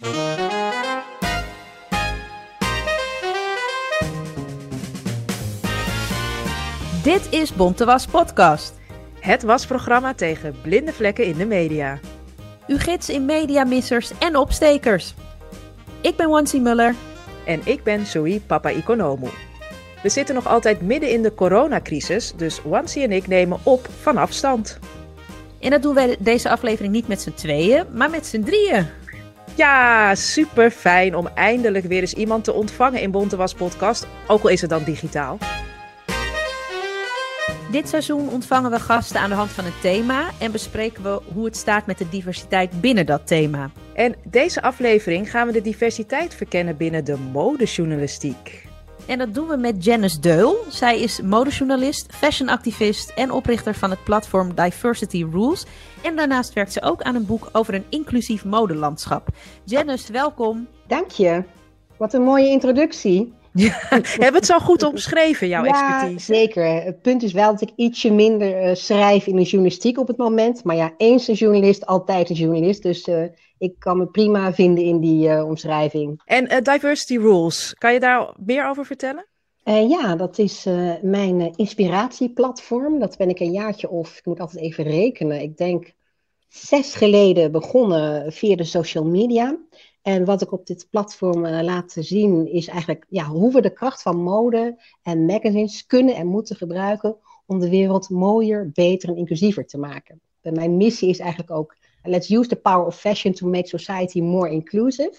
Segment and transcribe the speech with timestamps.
[0.00, 0.12] Dit
[7.30, 8.74] is Bontewas Podcast.
[9.20, 11.98] Het wasprogramma tegen blinde vlekken in de media.
[12.66, 15.14] Uw gids in mediamissers en opstekers.
[16.00, 16.94] Ik ben Wansi Muller.
[17.46, 19.28] En ik ben Zoe Papa Ikonomu.
[20.02, 24.16] We zitten nog altijd midden in de coronacrisis, dus Wansi en ik nemen op van
[24.16, 24.78] afstand.
[25.58, 28.99] En dat doen wij deze aflevering niet met z'n tweeën, maar met z'n drieën.
[29.54, 34.48] Ja, super fijn om eindelijk weer eens iemand te ontvangen in Bontewas Podcast, ook al
[34.48, 35.38] is het dan digitaal.
[37.70, 41.44] Dit seizoen ontvangen we gasten aan de hand van een thema en bespreken we hoe
[41.44, 43.70] het staat met de diversiteit binnen dat thema.
[43.94, 48.69] En deze aflevering gaan we de diversiteit verkennen binnen de modejournalistiek.
[49.10, 50.56] En dat doen we met Janice Deul.
[50.68, 55.64] Zij is modejournalist, fashionactivist en oprichter van het platform Diversity Rules.
[56.02, 59.28] En daarnaast werkt ze ook aan een boek over een inclusief modelandschap.
[59.64, 60.66] Janice, welkom.
[60.86, 61.42] Dank je.
[61.96, 63.32] Wat een mooie introductie.
[63.52, 63.78] Ja,
[64.22, 66.32] hebben het zo goed omschreven, jouw ja, expertise?
[66.32, 66.82] zeker.
[66.82, 70.16] Het punt is wel dat ik ietsje minder uh, schrijf in de journalistiek op het
[70.16, 70.64] moment.
[70.64, 72.82] Maar ja, eens een journalist, altijd een journalist.
[72.82, 73.22] Dus uh,
[73.60, 76.22] ik kan me prima vinden in die uh, omschrijving.
[76.24, 79.24] En Diversity Rules, kan je daar meer over vertellen?
[79.88, 80.64] ja, dat is
[81.02, 82.98] mijn inspiratieplatform.
[82.98, 85.92] Dat ben ik een jaartje of, ik moet altijd even rekenen, ik denk
[86.48, 89.58] zes geleden begonnen via de social media.
[90.02, 94.02] En wat ik op dit platform laat zien is eigenlijk ja, hoe we de kracht
[94.02, 97.16] van mode en magazines kunnen en moeten gebruiken
[97.46, 100.20] om de wereld mooier, beter en inclusiever te maken.
[100.40, 104.20] En mijn missie is eigenlijk ook, let's use the power of fashion to make society
[104.20, 105.14] more inclusive.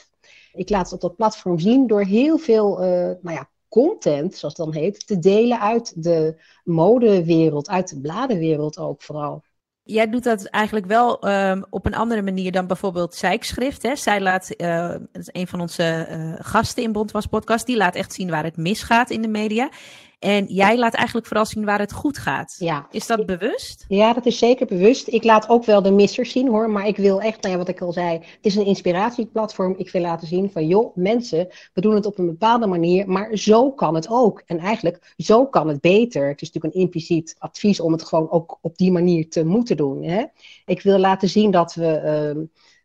[0.54, 2.88] Ik laat het op dat platform zien door heel veel uh,
[3.22, 8.78] nou ja, content, zoals het dan heet, te delen uit de modewereld, uit de bladenwereld
[8.78, 9.44] ook vooral.
[9.84, 13.84] Jij doet dat eigenlijk wel um, op een andere manier dan bijvoorbeeld Zijkschrift.
[13.84, 13.96] Hè?
[13.96, 14.50] Zij laat,
[15.12, 18.58] is een van onze uh, gasten in Bondwas Podcast, die laat echt zien waar het
[18.58, 19.70] misgaat in de media.
[20.22, 22.56] En jij laat eigenlijk vooral zien waar het goed gaat.
[22.58, 22.88] Ja.
[22.92, 23.86] Is dat bewust?
[23.88, 25.08] Ja, dat is zeker bewust.
[25.08, 26.70] Ik laat ook wel de missers zien hoor.
[26.70, 29.74] Maar ik wil echt, nou ja, wat ik al zei, het is een inspiratieplatform.
[29.78, 33.10] Ik wil laten zien van, joh, mensen, we doen het op een bepaalde manier.
[33.10, 34.44] Maar zo kan het ook.
[34.46, 36.28] En eigenlijk, zo kan het beter.
[36.28, 39.78] Het is natuurlijk een impliciet advies om het gewoon ook op die manier te moeten
[39.78, 40.04] doen.
[40.04, 40.24] Hè?
[40.66, 42.34] Ik wil laten zien dat we.
[42.36, 42.44] Uh,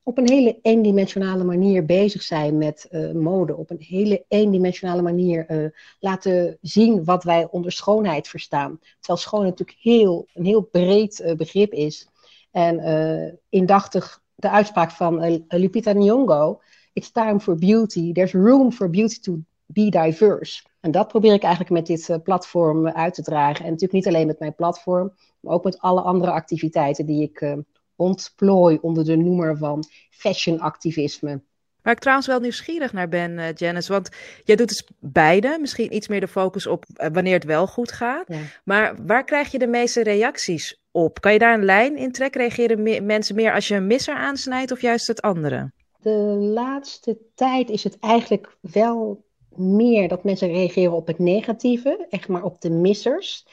[0.08, 3.56] op een hele eendimensionale manier bezig zijn met uh, mode.
[3.56, 5.68] Op een hele eendimensionale manier uh,
[6.00, 8.78] laten zien wat wij onder schoonheid verstaan.
[8.98, 12.08] Terwijl schoonheid natuurlijk heel, een heel breed uh, begrip is.
[12.50, 16.60] En indachtig de uitspraak van Lupita Nyong'o.
[16.92, 18.12] It's time for beauty.
[18.12, 20.64] There's room for beauty to be diverse.
[20.80, 23.64] En dat probeer ik eigenlijk met dit platform uit te dragen.
[23.64, 27.56] En natuurlijk niet alleen met mijn platform, maar ook met alle andere activiteiten die ik
[27.96, 31.40] ontplooi onder de noemer van fashionactivisme.
[31.82, 34.08] Waar ik trouwens wel nieuwsgierig naar ben, uh, Janice, want
[34.44, 35.58] jij doet dus beide.
[35.60, 38.24] Misschien iets meer de focus op uh, wanneer het wel goed gaat.
[38.28, 38.38] Ja.
[38.64, 41.20] Maar waar krijg je de meeste reacties op?
[41.20, 42.40] Kan je daar een lijn in trekken?
[42.40, 45.72] Reageren me mensen meer als je een misser aansnijdt of juist het andere?
[46.00, 46.10] De
[46.54, 49.24] laatste tijd is het eigenlijk wel
[49.56, 53.46] meer dat mensen reageren op het negatieve, echt maar op de missers.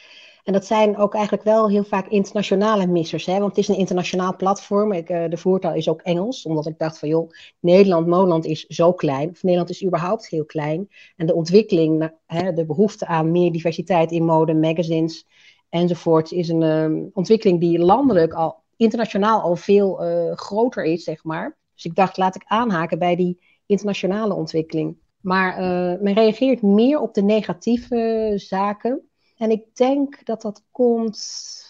[0.43, 3.25] En dat zijn ook eigenlijk wel heel vaak internationale missers.
[3.25, 3.39] Hè?
[3.39, 4.91] Want het is een internationaal platform.
[4.91, 6.45] Ik, uh, de voertaal is ook Engels.
[6.45, 9.29] Omdat ik dacht van joh, Nederland, Moland is zo klein.
[9.29, 10.89] Of Nederland is überhaupt heel klein.
[11.15, 15.27] En de ontwikkeling, hè, de behoefte aan meer diversiteit in mode, magazines
[15.69, 16.31] enzovoort.
[16.31, 21.57] Is een um, ontwikkeling die landelijk al, internationaal al veel uh, groter is, zeg maar.
[21.73, 24.97] Dus ik dacht, laat ik aanhaken bij die internationale ontwikkeling.
[25.21, 29.07] Maar uh, men reageert meer op de negatieve zaken.
[29.37, 31.61] En ik denk dat dat komt.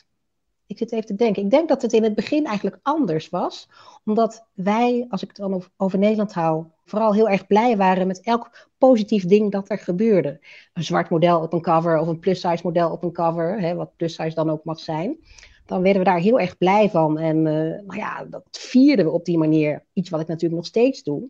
[0.65, 1.43] Ik zit even te denken.
[1.43, 3.69] Ik denk dat het in het begin eigenlijk anders was.
[4.05, 8.21] Omdat wij, als ik het dan over, Nederland hou, vooral heel erg blij waren met
[8.21, 10.39] elk positief ding dat er gebeurde.
[10.73, 13.95] Een zwart model op een cover of een plus-size model op een cover, hè, wat
[13.95, 15.17] plus-size dan ook mag zijn.
[15.65, 17.17] Dan werden we daar heel erg blij van.
[17.17, 17.53] En uh,
[17.85, 19.85] nou ja, dat vierden we op die manier.
[19.93, 21.29] Iets wat ik natuurlijk nog steeds doe.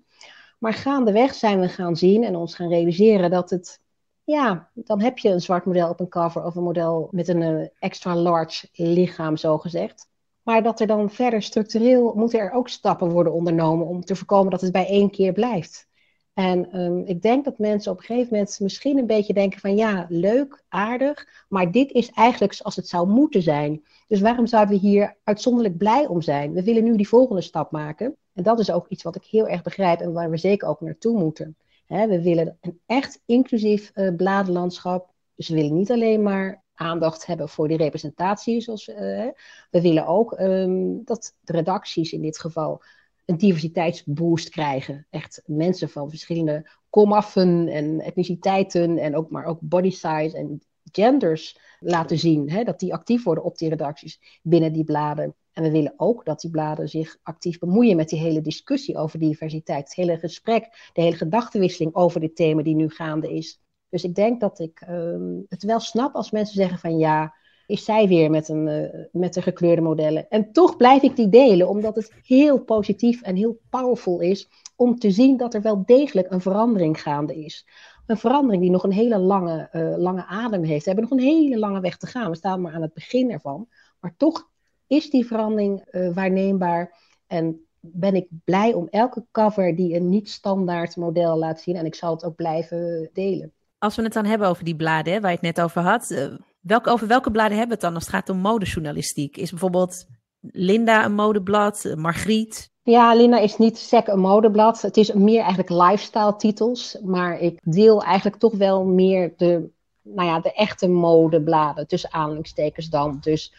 [0.59, 3.81] Maar gaandeweg zijn we gaan zien en ons gaan realiseren dat het
[4.23, 7.41] ja, dan heb je een zwart model op een cover of een model met een
[7.41, 10.07] uh, extra large lichaam, zo gezegd.
[10.43, 14.51] Maar dat er dan verder structureel moeten er ook stappen worden ondernomen om te voorkomen
[14.51, 15.87] dat het bij één keer blijft.
[16.33, 19.75] En ehm, ik denk dat mensen op een gegeven moment misschien een beetje denken van
[19.75, 23.83] ja, leuk, aardig, maar dit is eigenlijk zoals het zou moeten zijn.
[24.07, 26.53] Dus waarom zouden we hier uitzonderlijk blij om zijn?
[26.53, 28.15] We willen nu die volgende stap maken.
[28.33, 30.81] En dat is ook iets wat ik heel erg begrijp en waar we zeker ook
[30.81, 31.55] naartoe moeten.
[31.87, 35.13] We willen een echt inclusief uh, bladenlandschap.
[35.35, 38.61] Dus we willen niet alleen maar aandacht hebben voor die representatie.
[38.61, 42.81] Zoals, we willen ook um, dat de redacties in dit geval
[43.25, 45.07] een diversiteitsboost krijgen.
[45.09, 51.59] Echt mensen van verschillende komaffen en etniciteiten en ook, maar ook body size en genders
[51.79, 52.49] laten zien.
[52.49, 55.35] Hè, dat die actief worden op die redacties binnen die bladen.
[55.53, 59.19] En we willen ook dat die bladen zich actief bemoeien met die hele discussie over
[59.19, 59.83] diversiteit.
[59.83, 63.61] Het hele gesprek, de hele gedachtenwisseling over dit thema die nu gaande is.
[63.89, 67.33] Dus ik denk dat ik ehm, het wel snap als mensen zeggen van ja,
[67.67, 70.29] is zij weer met, een, uh, met de gekleurde modellen.
[70.29, 74.99] En toch blijf ik die delen, omdat het heel positief en heel powerful is om
[74.99, 77.67] te zien dat er wel degelijk een verandering gaande is.
[78.05, 80.85] Een verandering die nog een hele lange, uh, lange adem heeft.
[80.85, 82.29] We hebben nog een hele lange weg te gaan.
[82.29, 83.67] We staan maar aan het begin ervan.
[83.99, 84.51] Maar toch
[84.93, 86.93] is die verandering uh, waarneembaar.
[87.27, 91.75] En ben ik blij om elke cover die een niet-standaard model laat zien.
[91.75, 93.51] En ik zal het ook blijven delen.
[93.77, 96.29] Als we het dan hebben over die bladen, hè, waar je het net over had.
[96.59, 99.37] Welke, over welke bladen hebben we het dan als het gaat om modejournalistiek?
[99.37, 100.05] Is bijvoorbeeld
[100.39, 102.71] Linda een modeblad, Margriet?
[102.83, 104.81] Ja, Linda is niet sec een modeblad.
[104.81, 106.97] Het is meer eigenlijk lifestyle titels.
[107.03, 109.69] Maar ik deel eigenlijk toch wel meer de,
[110.01, 111.87] nou ja, de echte modebladen.
[111.87, 113.17] Tussen aanhalingstekens dan.
[113.21, 113.53] Dus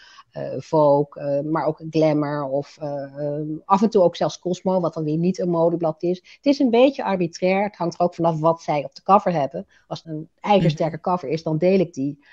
[0.56, 5.04] Vogue, uh, maar ook Glamour of uh, af en toe ook zelfs Cosmo, wat dan
[5.04, 6.16] weer niet een modeblad is.
[6.36, 7.62] Het is een beetje arbitrair.
[7.62, 9.66] Het hangt er ook vanaf wat zij op de cover hebben.
[9.86, 12.24] Als het een ijzersterke cover is, dan deel ik die.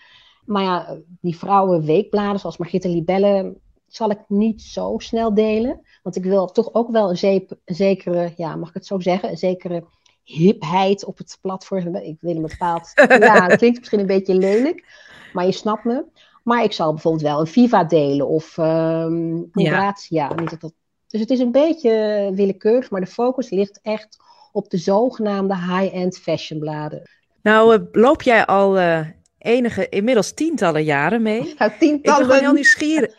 [0.45, 3.55] Maar ja, die vrouwenweekbladen zoals Margritte Libelle
[3.87, 5.81] zal ik niet zo snel delen.
[6.03, 9.37] Want ik wil toch ook wel een, zekere, ja, mag ik het zo zeggen, een
[9.37, 9.83] zekere
[10.23, 11.95] hipheid op het platform.
[11.95, 14.85] Ik wil een bepaald, ja, het klinkt misschien een beetje lelijk,
[15.33, 16.05] maar je snapt me.
[16.43, 19.95] Maar ik zal bijvoorbeeld wel een Viva delen of um, ja.
[20.07, 20.73] ja niet dat dat...
[21.07, 24.17] Dus het is een beetje willekeurig, maar de focus ligt echt
[24.51, 27.09] op de zogenaamde high-end fashionbladen.
[27.41, 28.99] Nou, uh, loop jij al uh,
[29.37, 31.55] enige, inmiddels tientallen jaren mee.
[31.57, 32.21] Ja, tientallen.
[32.21, 33.13] Ik ben heel nieuwsgierig.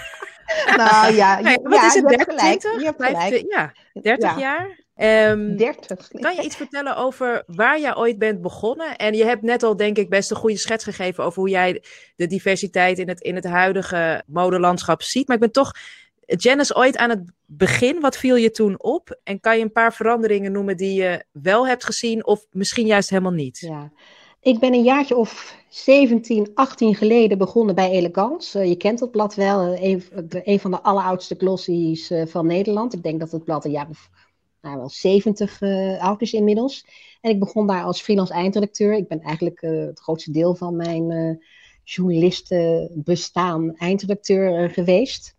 [0.76, 2.10] nou ja, hey, wat ja, is het?
[2.10, 2.80] je 30, gelijk, 20?
[2.80, 3.44] je hebt gelijk.
[3.48, 4.38] Ja, 30 Ja.
[4.38, 4.80] jaar.
[5.02, 6.08] Ehm, 30.
[6.08, 8.96] kan je iets vertellen over waar jij ooit bent begonnen?
[8.96, 11.82] En je hebt net al, denk ik, best een goede schets gegeven over hoe jij
[12.16, 15.26] de diversiteit in het, in het huidige modelandschap ziet.
[15.26, 15.72] Maar ik ben toch,
[16.26, 19.20] Janice, ooit aan het begin, wat viel je toen op?
[19.24, 23.10] En kan je een paar veranderingen noemen die je wel hebt gezien of misschien juist
[23.10, 23.58] helemaal niet?
[23.58, 23.92] Ja.
[24.40, 28.58] Ik ben een jaartje of 17, 18 geleden begonnen bij Elegance.
[28.58, 32.46] Uh, je kent dat blad wel, uh, een, een, van de alleroudste glossies uh, van
[32.46, 32.94] Nederland.
[32.94, 34.10] Ik denk dat het blad een jaar of
[34.62, 35.62] nou, wel 70
[35.98, 36.86] oud is inmiddels.
[37.20, 38.94] En ik begon daar als freelance eindredacteur.
[38.94, 41.42] Ik ben eigenlijk het grootste deel van mijn
[41.84, 45.36] journalistenbestaan eindredacteur geweest.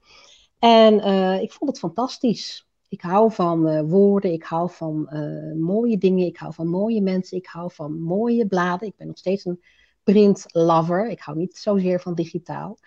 [0.59, 0.93] En
[1.41, 2.67] ik vond het fantastisch.
[2.93, 7.01] Ik hou van uh, woorden, ik hou van uh, mooie dingen, ik hou van mooie
[7.01, 8.87] mensen, ik hou van mooie bladen.
[8.87, 9.63] Ik ben nog steeds een
[10.03, 11.09] print lover.
[11.09, 12.77] Ik hou niet zozeer van digitaal.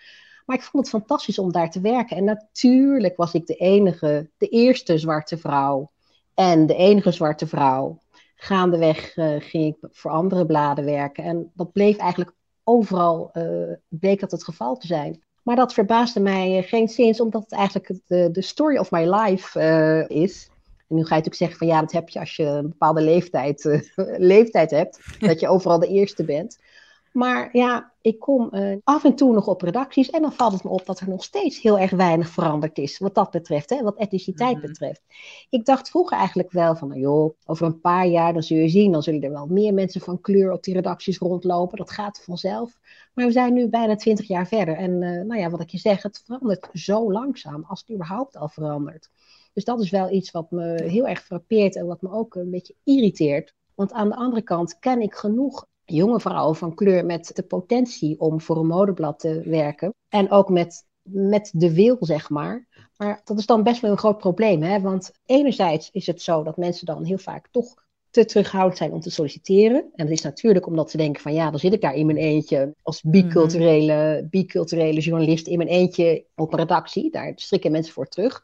[0.45, 2.17] Maar ik vond het fantastisch om daar te werken.
[2.17, 5.91] En natuurlijk was ik de enige, de eerste zwarte vrouw.
[6.37, 7.99] En de enige zwarte vrouw.
[8.35, 11.23] Gaandeweg uh, ging ik voor andere bladen werken.
[11.23, 12.31] En dat bleef eigenlijk
[12.63, 13.31] overal,
[13.87, 15.23] bleek dat het geval te zijn.
[15.43, 19.59] Maar dat verbaasde mij geen zins, omdat het eigenlijk de, de story of my life
[20.07, 20.49] is.
[20.87, 23.01] En nu ga je natuurlijk zeggen van ja, dat heb je als je een bepaalde
[23.01, 23.81] leeftijd,
[24.33, 24.99] leeftijd hebt.
[25.19, 26.59] dat je overal de eerste bent.
[27.11, 30.63] Maar ja, ik kom uh, af en toe nog op redacties en dan valt het
[30.63, 32.97] me op dat er nog steeds heel erg weinig veranderd is.
[32.97, 34.69] Wat dat betreft, hè, wat etniciteit mm -hmm.
[34.69, 35.01] betreft.
[35.49, 38.69] Ik dacht vroeger eigenlijk wel van, nou joh, over een paar jaar dan zul je
[38.69, 41.77] zien, dan zullen er wel meer mensen van kleur op die redacties rondlopen.
[41.77, 42.79] Dat gaat vanzelf.
[43.13, 44.75] Maar we zijn nu bijna twintig jaar verder.
[44.75, 48.37] En uh, nou ja, wat ik je zeg, het verandert zo langzaam als het überhaupt
[48.37, 49.09] al verandert.
[49.53, 52.49] Dus dat is wel iets wat me heel erg frappeert en wat me ook een
[52.49, 53.53] beetje irriteert.
[53.75, 58.19] Want aan de andere kant ken ik genoeg jonge vrouwen van kleur met de potentie
[58.19, 59.93] om voor een modeblad te werken.
[60.09, 62.67] En ook met, met de wil, zeg maar.
[62.97, 64.63] Maar dat is dan best wel een groot probleem.
[64.63, 64.81] Hè?
[64.81, 68.99] Want enerzijds is het zo dat mensen dan heel vaak toch te terughoudend zijn om
[68.99, 69.89] te solliciteren.
[69.95, 72.17] En dat is natuurlijk omdat ze denken van ja, dan zit ik daar in mijn
[72.17, 77.11] eentje als biculturele, biculturele journalist in mijn eentje op een redactie.
[77.11, 78.43] Daar strikken mensen voor terug.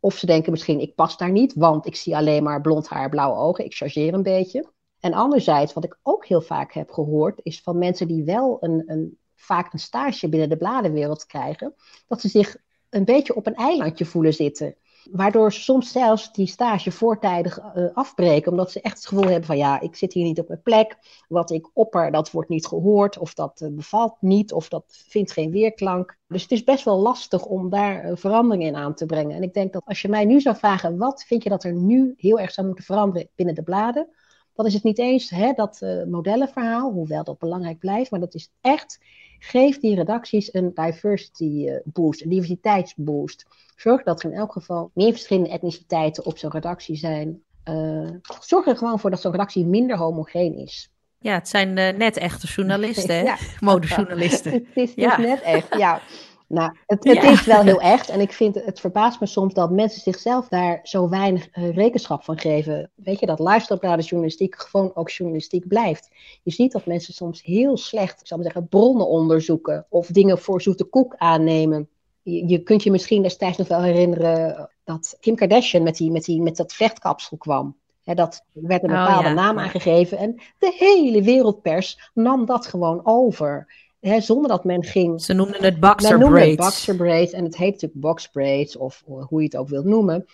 [0.00, 3.08] Of ze denken misschien ik pas daar niet, want ik zie alleen maar blond haar,
[3.08, 3.64] blauwe ogen.
[3.64, 4.72] Ik chargeer een beetje.
[5.00, 8.82] En anderzijds, wat ik ook heel vaak heb gehoord, is van mensen die wel een,
[8.86, 11.74] een, vaak een stage binnen de bladenwereld krijgen,
[12.06, 12.56] dat ze zich
[12.90, 14.74] een beetje op een eilandje voelen zitten.
[15.10, 19.44] Waardoor ze soms zelfs die stage voortijdig uh, afbreken, omdat ze echt het gevoel hebben
[19.44, 20.96] van ja, ik zit hier niet op mijn plek,
[21.28, 25.32] wat ik opper, dat wordt niet gehoord, of dat uh, bevalt niet, of dat vindt
[25.32, 26.18] geen weerklank.
[26.28, 29.36] Dus het is best wel lastig om daar uh, verandering in aan te brengen.
[29.36, 31.72] En ik denk dat als je mij nu zou vragen, wat vind je dat er
[31.72, 34.08] nu heel erg zou moeten veranderen binnen de bladen,
[34.54, 38.50] dan is het niet eens hè, dat modellenverhaal, hoewel dat belangrijk blijft, maar dat is
[38.60, 38.98] echt
[39.42, 43.46] Geef die redacties een diversity eh, boost, een diversiteitsboost.
[43.76, 47.42] Zorg dat er in elk geval meer verschillende etniciteiten op zo'n redactie zijn.
[47.64, 50.90] Uh, zorg er gewoon voor dat zo'n redactie minder homogeen is.
[51.18, 53.22] Ja, het zijn uh, net echte journalisten, hè?
[53.22, 53.36] ja.
[53.60, 54.52] Modejournalisten.
[54.72, 55.20] het is ja.
[55.20, 56.00] net echt, ja.
[56.52, 58.08] Nou, het, het is wel heel echt.
[58.08, 62.24] En ik vind het verbaast me soms dat mensen zichzelf daar zo weinig uh, rekenschap
[62.24, 62.90] van geven.
[62.94, 66.10] Weet je, dat journalistiek gewoon ook journalistiek blijft.
[66.42, 69.86] Je ziet dat mensen soms heel slecht, ik zal maar zeggen, bronnen onderzoeken.
[69.88, 71.88] Of dingen voor zoete koek aannemen.
[72.22, 76.24] Je, je kunt je misschien destijds nog wel herinneren dat Kim Kardashian met, die, met,
[76.24, 77.76] die, met dat vechtkapsel kwam.
[78.02, 79.34] He, dat werd een bepaalde oh, ja.
[79.34, 85.22] naam aangegeven en de hele wereldpers nam dat gewoon over zonder dat men ging.
[85.22, 86.48] Ze noemden het boxer braids.
[86.48, 89.84] Het boxer braids en het heet natuurlijk box braids of hoe je het ook wilt
[89.84, 90.26] noemen.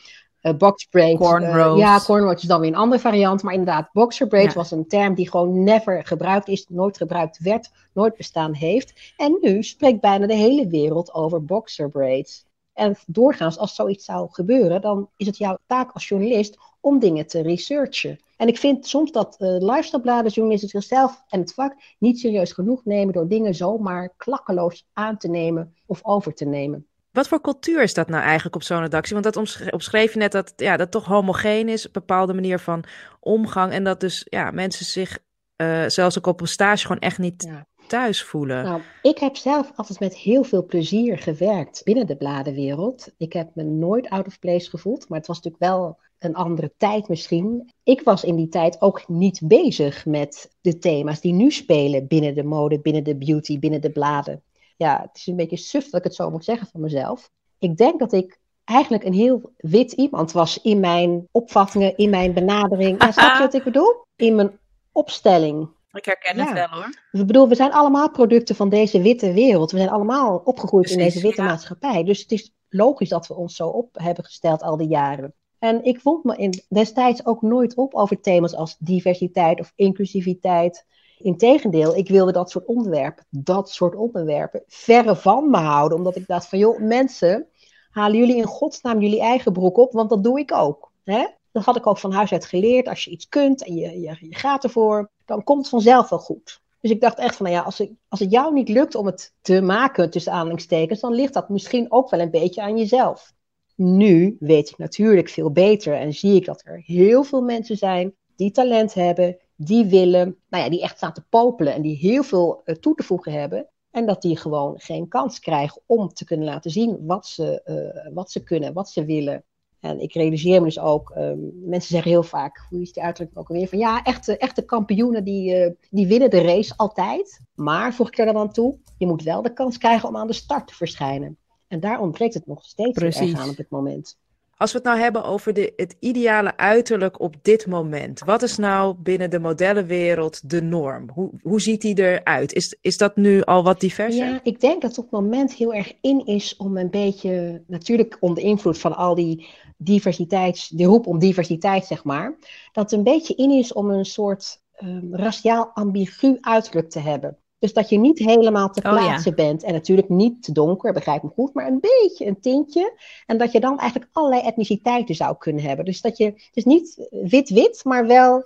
[0.42, 1.20] Uh, box braids.
[1.20, 1.78] Cornrows.
[1.78, 3.42] Uh, ja, cornrows is dan weer een andere variant.
[3.42, 7.70] Maar inderdaad, boxer braids was een term die gewoon never gebruikt is, nooit gebruikt werd,
[7.92, 9.12] nooit bestaan heeft.
[9.16, 12.44] En nu spreekt bijna de hele wereld over boxer braids.
[12.72, 17.26] En doorgaans, als zoiets zou gebeuren, dan is het jouw taak als journalist om dingen
[17.26, 18.18] te researchen.
[18.36, 22.84] En ik vind soms dat uh, lifestylebladen journalisten zichzelf en het vak niet serieus genoeg
[22.84, 26.86] nemen door dingen zomaar klakkeloos aan te nemen of over te nemen.
[27.16, 29.12] Wat voor cultuur is dat nou eigenlijk op zo'n redactie?
[29.20, 29.36] Want dat
[29.72, 32.84] omschreef je net dat ja, dat toch homogeen is, een bepaalde manier van
[33.20, 33.72] omgang.
[33.72, 35.18] En dat dus ja, mensen zich
[35.62, 37.66] uh, zelfs ook op een stage gewoon echt niet ja.
[37.86, 38.64] thuis voelen.
[38.64, 43.12] Nou, ik heb zelf altijd met heel veel plezier gewerkt binnen de bladenwereld.
[43.16, 46.72] Ik heb me nooit out of place gevoeld, maar het was natuurlijk wel een andere
[46.76, 47.72] tijd misschien.
[47.82, 52.34] Ik was in die tijd ook niet bezig met de thema's die nu spelen binnen
[52.34, 54.42] de mode, binnen de beauty, binnen de bladen.
[54.76, 57.30] Ja, het is een beetje suf dat ik het zo moet zeggen van mezelf.
[57.58, 62.32] Ik denk dat ik eigenlijk een heel wit iemand was in mijn opvattingen, in mijn
[62.32, 63.02] benadering.
[63.02, 64.04] Ja, snap je wat ik bedoel?
[64.16, 64.58] In mijn
[64.92, 65.68] opstelling.
[65.92, 67.00] Ik herken het wel hoor.
[67.12, 69.70] Ik bedoel, we zijn allemaal producten van deze witte wereld.
[69.70, 72.04] We zijn allemaal opgegroeid in deze witte maatschappij.
[72.04, 75.34] Dus het is logisch dat we ons zo op hebben gesteld al die jaren.
[75.58, 80.86] En ik vond me in, destijds ook nooit op over thema's als diversiteit of inclusiviteit.
[81.18, 85.98] Integendeel, ik wilde dat soort onderwerpen, dat soort onderwerpen, verre van me houden.
[85.98, 87.46] Omdat ik dacht van, joh, mensen,
[87.90, 90.90] halen jullie in godsnaam jullie eigen broek op, want dat doe ik ook.
[91.04, 91.26] Hè?
[91.52, 92.88] Dat had ik ook van huis uit geleerd.
[92.88, 96.60] Als je iets kunt en je, je, gaat ervoor, dan komt het vanzelf wel goed.
[96.80, 99.34] Dus ik dacht echt van, ja, als, ik, als het jou niet lukt om het
[99.40, 103.34] te maken tussen aanhalingstekens, dan ligt dat misschien ook wel een beetje aan jezelf.
[103.76, 108.14] Nu weet ik natuurlijk veel beter en zie ik dat er heel veel mensen zijn
[108.36, 112.22] die talent hebben, die willen, nou ja, die echt staan te popelen en die heel
[112.22, 113.66] veel uh, toe te voegen hebben.
[113.90, 118.14] En dat die gewoon geen kans krijgen om te kunnen laten zien wat ze, uh,
[118.14, 119.44] wat ze kunnen, wat ze willen.
[119.80, 123.38] En ik realiseer me dus ook, um, mensen zeggen heel vaak, hoe is die uitdrukking
[123.38, 127.40] ook alweer, van ja, echte, echte kampioenen die, uh, die winnen de race altijd.
[127.54, 130.26] Maar, voeg ik er dan aan toe, je moet wel de kans krijgen om aan
[130.26, 131.38] de start te verschijnen.
[131.68, 134.18] En daar ontbreekt het nog steeds erg aan op dit moment.
[134.58, 138.56] Als we het nou hebben over de, het ideale uiterlijk op dit moment, wat is
[138.56, 141.10] nou binnen de modellenwereld de norm?
[141.12, 142.52] Hoe, hoe ziet die eruit?
[142.52, 144.26] Is, is dat nu al wat diverser?
[144.26, 147.62] Ja, ik denk dat het op het moment heel erg in is om een beetje,
[147.66, 149.46] natuurlijk onder invloed van al die
[149.76, 152.36] diversiteits, de roep om diversiteit, zeg maar,
[152.72, 157.38] dat het een beetje in is om een soort um, raciaal ambigu uiterlijk te hebben.
[157.66, 159.44] Dus dat je niet helemaal te plaatsen oh, ja.
[159.44, 159.62] bent.
[159.62, 162.98] En natuurlijk niet te donker, begrijp me goed, maar een beetje een tintje.
[163.26, 165.84] En dat je dan eigenlijk allerlei etniciteiten zou kunnen hebben.
[165.84, 168.44] Dus dat je, het is niet wit-wit, maar wel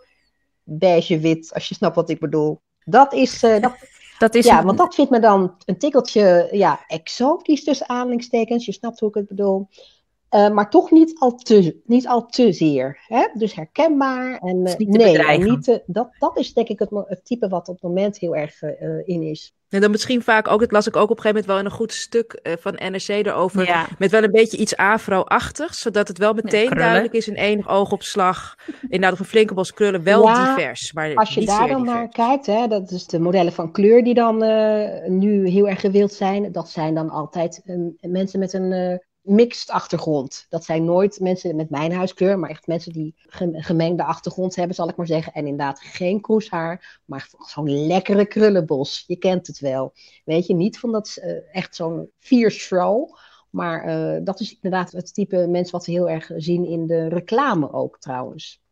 [0.63, 2.61] beige-wit, als je snapt wat ik bedoel.
[2.85, 3.73] Dat is, uh, dat,
[4.19, 8.67] dat is ja, want dat vindt me dan een tikkeltje ja, exotisch tussen aanhalingstekens.
[8.67, 9.69] Je snapt hoe ik het bedoel.
[10.35, 12.99] Uh, maar toch niet al te, niet al te zeer.
[13.07, 13.29] Hè?
[13.35, 14.39] Dus herkenbaar.
[14.39, 17.69] En, uh, niet nee, niet te, dat, dat is denk ik het, het, type wat
[17.69, 18.73] op het moment heel erg uh,
[19.05, 19.55] in is.
[19.69, 21.65] En dan misschien vaak ook, dat las ik ook op een gegeven moment wel in
[21.65, 23.67] een goed stuk van NRC erover.
[23.67, 23.87] Ja.
[23.99, 27.67] Met wel een beetje iets afro-achtigs, zodat het wel meteen ja, duidelijk is in één
[27.67, 28.55] oogopslag.
[28.83, 30.93] Inderdaad, of een flinke bos krullen, wel ja, divers.
[30.93, 34.15] Maar als je daar dan naar kijkt, hè, dat is de modellen van kleur die
[34.15, 34.39] dan
[35.19, 36.53] nu heel erg gewild zijn.
[36.53, 37.63] Dat zijn dan altijd
[38.01, 40.47] mensen met een mixed achtergrond.
[40.49, 43.15] Dat zijn nooit mensen met mijn huiskleur, maar echt mensen die
[43.53, 45.33] gemengde achtergrond hebben, zal ik maar zeggen.
[45.33, 49.05] En inderdaad geen kroeshaar, maar zo'n lekkere krullenbos.
[49.07, 49.93] Je kent het wel.
[50.25, 53.17] Weet je, niet van dat uh, echt zo'n fierce show
[53.51, 57.09] Maar uh, dat is inderdaad het type mensen wat we heel erg zien in de
[57.09, 58.63] reclame ook trouwens.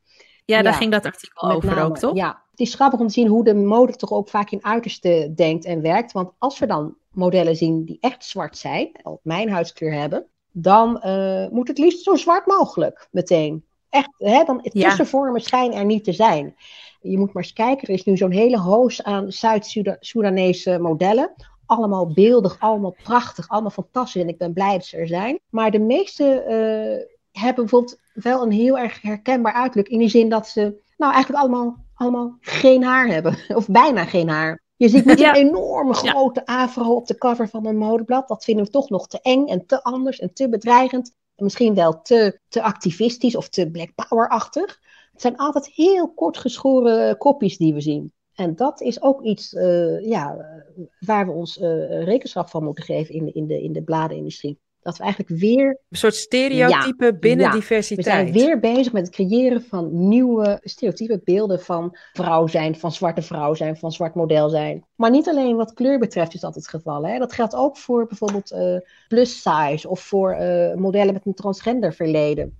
[0.44, 2.16] Ja, daar ging dat artikel over name, ook, toch?
[2.16, 5.32] Ja, het is grappig om te zien hoe de mode toch ook vaak in uiterste
[5.34, 6.12] denkt en werkt.
[6.12, 8.90] Want als we dan modellen zien die echt zwart zijn,
[9.22, 13.64] mijn huidskleur hebben, dan uh, moet het liefst zo zwart mogelijk meteen.
[13.90, 14.88] Echt, hè, dan Ja.
[14.88, 16.56] tussenvormen schijnen er niet te zijn.
[17.00, 21.34] Je moet maar eens kijken, er is nu zo'n hele hoos aan Zuid-Soedanese modellen.
[21.66, 24.22] Allemaal beeldig, allemaal prachtig, allemaal fantastisch.
[24.22, 25.38] En ik ben blij dat ze er zijn.
[25.50, 29.88] Maar de meeste eh, hebben bijvoorbeeld wel een heel erg herkenbaar uiterlijk.
[29.88, 33.38] In de zin dat ze nou eigenlijk allemaal, allemaal geen haar hebben.
[33.56, 34.62] Of bijna geen haar.
[34.78, 35.30] Je ziet niet Ja.
[35.36, 38.28] een enorme grote afro op de cover van een modeblad.
[38.28, 41.14] Dat vinden we toch nog te eng en te anders en te bedreigend.
[41.34, 44.80] En misschien wel te, te activistisch of te black power-achtig.
[45.12, 48.12] Het zijn altijd heel kort geschoren kopjes die we zien.
[48.34, 52.84] En dat is ook iets eh, ja, eh, waar we ons eh, rekenschap van moeten
[52.84, 54.58] geven in de, in de, in de bladenindustrie.
[54.82, 57.52] Dat we eigenlijk weer Een soort stereotype binnen ja.
[57.52, 58.06] We diversiteit.
[58.06, 63.22] zijn weer bezig met het creëren van nieuwe stereotype beelden van vrouw zijn, van zwarte
[63.22, 64.84] vrouw zijn, van zwart model zijn.
[64.94, 67.06] Maar niet alleen wat kleur betreft is dat het geval.
[67.06, 67.18] Hè?
[67.18, 68.76] Dat geldt ook voor bijvoorbeeld eh,
[69.08, 72.56] plus size of voor eh, modellen met een transgender verleden.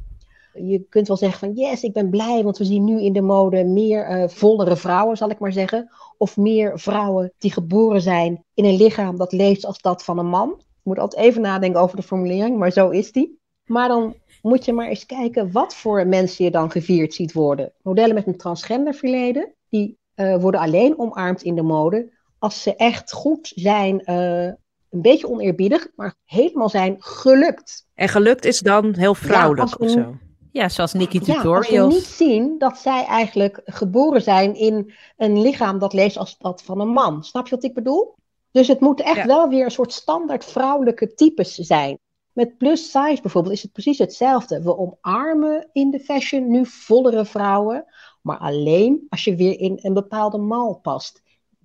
[0.55, 3.21] Je kunt wel zeggen van yes, ik ben blij, want we zien nu in de
[3.21, 5.91] mode meer eh, vollere vrouwen, zal ik maar zeggen.
[6.19, 10.27] Of meer vrouwen die geboren zijn in een lichaam dat leeft als dat van een
[10.27, 10.61] man.
[10.89, 13.39] Moet altijd even nadenken over de formulering, maar zo is die.
[13.65, 17.73] Maar dan moet je maar eens kijken wat voor mensen je dan gevierd ziet worden.
[17.83, 22.77] Modellen met een transgender verleden, die eh, worden alleen omarmd in de mode als ze
[22.77, 24.45] echt goed zijn, eh,
[24.91, 27.87] een beetje oneerbiedig, maar helemaal zijn gelukt.
[27.95, 30.17] En gelukt is dan heel vrouwelijk we of zo.
[30.53, 31.95] Ja, zoals Nikki Ja, als we Tutorials.
[31.95, 36.81] niet zien dat zij eigenlijk geboren zijn in een lichaam dat leeft als dat van
[36.81, 37.25] een man.
[37.25, 38.15] Snap je wat ik bedoel?
[38.59, 39.27] Dus het moet echt Ja.
[39.27, 41.99] wel weer een soort standaard vrouwelijke types zijn.
[42.33, 44.63] Met plus size bijvoorbeeld is het precies hetzelfde.
[44.63, 47.85] We omarmen in de fashion nu vollere vrouwen,
[48.23, 51.23] maar alleen als je weer in een bepaalde mal past.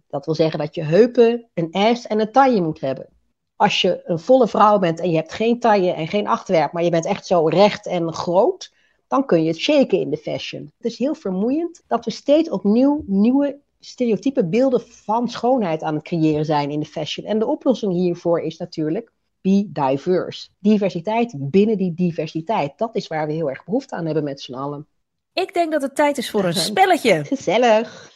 [0.08, 3.08] Dat wil zeggen dat je heupen, een ass en een taille moet hebben.
[3.56, 6.84] Als je een volle vrouw bent en je hebt geen taille en geen achterwerp, maar
[6.84, 8.74] je bent echt zo recht en groot,
[9.08, 10.72] dan kun je het shaken in de fashion.
[10.78, 16.04] Het is heel vermoeiend dat we steeds opnieuw nieuwe stereotype beelden van schoonheid aan het
[16.04, 17.26] creëren zijn in de fashion.
[17.26, 20.50] En de oplossing hiervoor is natuurlijk be diverse.
[20.60, 22.78] Diversiteit binnen die diversiteit.
[22.78, 24.88] Dat is waar we heel erg behoefte aan hebben met z'n allen.
[25.34, 27.26] Ik denk dat het tijd is voor een spelletje.
[27.26, 28.12] Gezellig.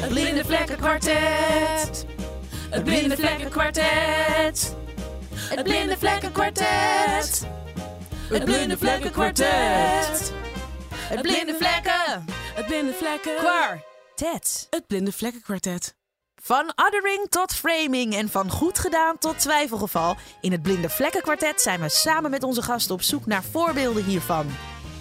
[0.00, 2.06] Het blinde vlekken kwartet.
[2.70, 4.76] Het blinde vlekken kwartet.
[5.34, 7.46] Het blinde vlekken kwartet.
[8.28, 10.32] Het blinde vlekken kwartet.
[10.96, 12.24] Het blinde vlekken.
[12.54, 14.66] Het blinde vlekken kwartet.
[14.70, 15.94] Het blinde vlekken kwartet.
[16.42, 20.16] Van othering tot framing en van goed gedaan tot twijfelgeval.
[20.40, 24.04] In het Blinde Vlekken Kwartet zijn we samen met onze gasten op zoek naar voorbeelden
[24.04, 24.46] hiervan.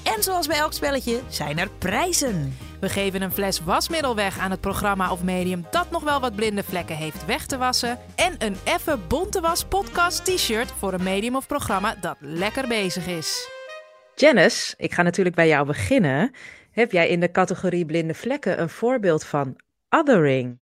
[0.05, 2.57] En zoals bij elk spelletje zijn er prijzen.
[2.79, 6.35] We geven een fles wasmiddel weg aan het programma of medium dat nog wel wat
[6.35, 7.99] blinde vlekken heeft weg te wassen.
[8.15, 13.07] En een effe bonte was podcast t-shirt voor een medium of programma dat lekker bezig
[13.07, 13.49] is.
[14.15, 16.31] Janice, ik ga natuurlijk bij jou beginnen.
[16.71, 19.55] Heb jij in de categorie blinde vlekken een voorbeeld van
[19.89, 20.59] othering?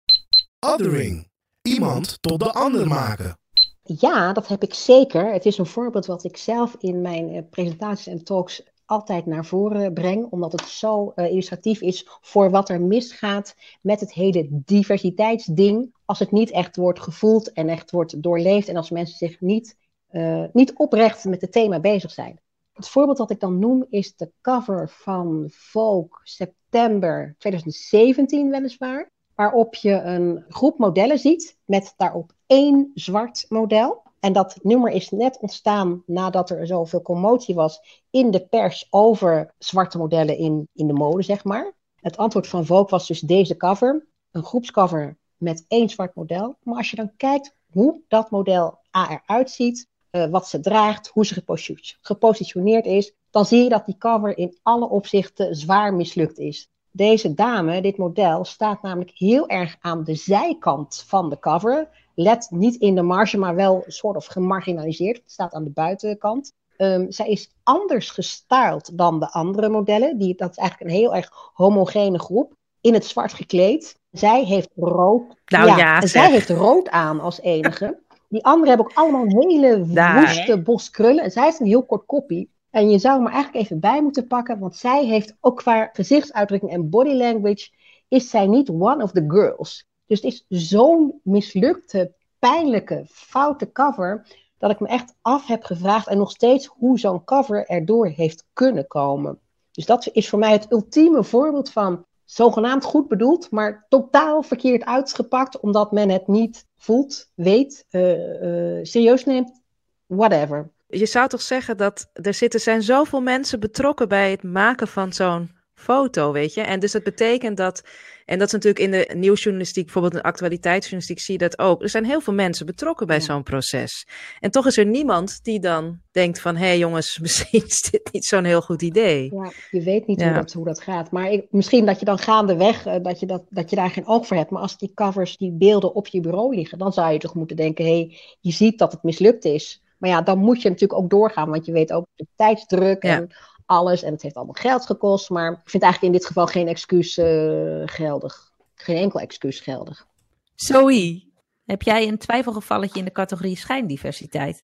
[0.60, 1.28] Othering.
[1.62, 3.38] Iemand tot de ander maken.
[3.82, 5.32] Ja, dat heb ik zeker.
[5.32, 9.44] Het is een voorbeeld wat ik zelf in mijn eh, presentaties en talks altijd naar
[9.44, 14.48] voren breng, omdat het zo eh, illustratief is voor wat er misgaat met het hele
[14.50, 15.94] diversiteitsding.
[16.04, 19.76] Als het niet echt wordt gevoeld en echt wordt doorleefd en als mensen zich niet,
[20.06, 22.40] eh, niet oprecht met het thema bezig zijn.
[22.72, 29.74] Het voorbeeld dat ik dan noem is de cover van Vogue september 2017 weliswaar, waarop
[29.74, 34.02] je een groep modellen ziet met daarop één zwart model.
[34.20, 39.54] En dat nummer is net ontstaan nadat er zoveel commotie was in de pers over
[39.58, 41.74] zwarte modellen in, in de mode, zeg maar.
[42.00, 46.56] Het antwoord van Vogue was dus deze cover, een groepscover met één zwart model.
[46.62, 51.08] Maar als je dan kijkt hoe dat model A eruit ziet, uh, wat ze draagt,
[51.08, 55.94] hoe ze geposi gepositioneerd is, dan zie je dat die cover in alle opzichten zwaar
[55.94, 56.70] mislukt is.
[56.96, 61.88] Deze dame, dit model, staat namelijk heel erg aan de zijkant van de cover.
[62.14, 65.16] Let niet in de marge, maar wel soort of gemarginaliseerd.
[65.16, 66.52] Het staat aan de buitenkant.
[66.78, 70.18] Um, zij is anders gestyled dan de andere modellen.
[70.18, 72.52] Die, dat is eigenlijk een heel erg homogene groep.
[72.80, 73.98] In het zwart gekleed.
[74.10, 75.36] Zij heeft rood.
[75.46, 77.98] Nou ja, zij heeft rood aan als enige.
[78.28, 80.62] Die anderen hebben ook allemaal hele woeste hè?
[80.62, 81.24] bos krullen.
[81.24, 82.50] En zij heeft een heel kort koppie.
[82.76, 86.72] En je zou hem eigenlijk even bij moeten pakken, want zij heeft ook qua gezichtsuitdrukking
[86.72, 87.68] en body language
[88.08, 89.86] is zij niet one of the girls.
[90.06, 94.26] Dus het is zo'n mislukte, pijnlijke, foute cover,
[94.58, 98.44] dat ik me echt af heb gevraagd en nog steeds hoe zo'n cover erdoor heeft
[98.52, 99.38] kunnen komen.
[99.70, 104.84] Dus dat is voor mij het ultieme voorbeeld van zogenaamd goed bedoeld, maar totaal verkeerd
[104.84, 109.62] uitgepakt, omdat men het niet voelt, weet, uh, serieus neemt,
[110.06, 110.74] whatever.
[110.98, 115.12] Je zou toch zeggen dat er zitten zijn zoveel mensen betrokken bij het maken van
[115.12, 116.60] zo'n foto, weet je.
[116.60, 117.82] En dus dat betekent dat,
[118.24, 121.82] en dat is natuurlijk in de nieuwsjournalistiek, bijvoorbeeld in de actualiteitsjournalistiek, zie je dat ook.
[121.82, 124.06] Er zijn heel veel mensen betrokken bij zo'n proces.
[124.40, 128.08] En toch is er niemand die dan denkt van, hé hey jongens, misschien is dit
[128.12, 129.34] niet zo'n heel goed idee.
[129.34, 131.10] Ja, je weet niet hoe, dat, hoe dat gaat.
[131.10, 134.06] Maar ik, misschien dat je dan gaandeweg, uh, dat, je dat, dat je daar geen
[134.06, 134.50] oog voor hebt.
[134.50, 137.56] Maar als die covers, die beelden op je bureau liggen, dan zou je toch moeten
[137.56, 139.84] denken, hé, hey, je ziet dat het mislukt is.
[139.98, 143.30] Maar ja, dan moet je natuurlijk ook doorgaan, want je weet ook de tijdsdruk en
[143.66, 144.02] alles.
[144.02, 145.30] En het heeft allemaal geld gekost.
[145.30, 148.52] Maar ik vind eigenlijk in dit geval geen excuus uh, geldig.
[148.74, 150.06] Geen enkel excuus geldig.
[150.54, 151.22] Zoe,
[151.64, 154.62] heb jij een twijfelgevalletje in de categorie schijndiversiteit?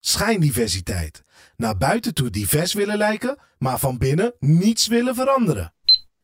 [0.00, 1.22] Schijndiversiteit.
[1.56, 5.74] Naar buiten toe divers willen lijken, maar van binnen niets willen veranderen.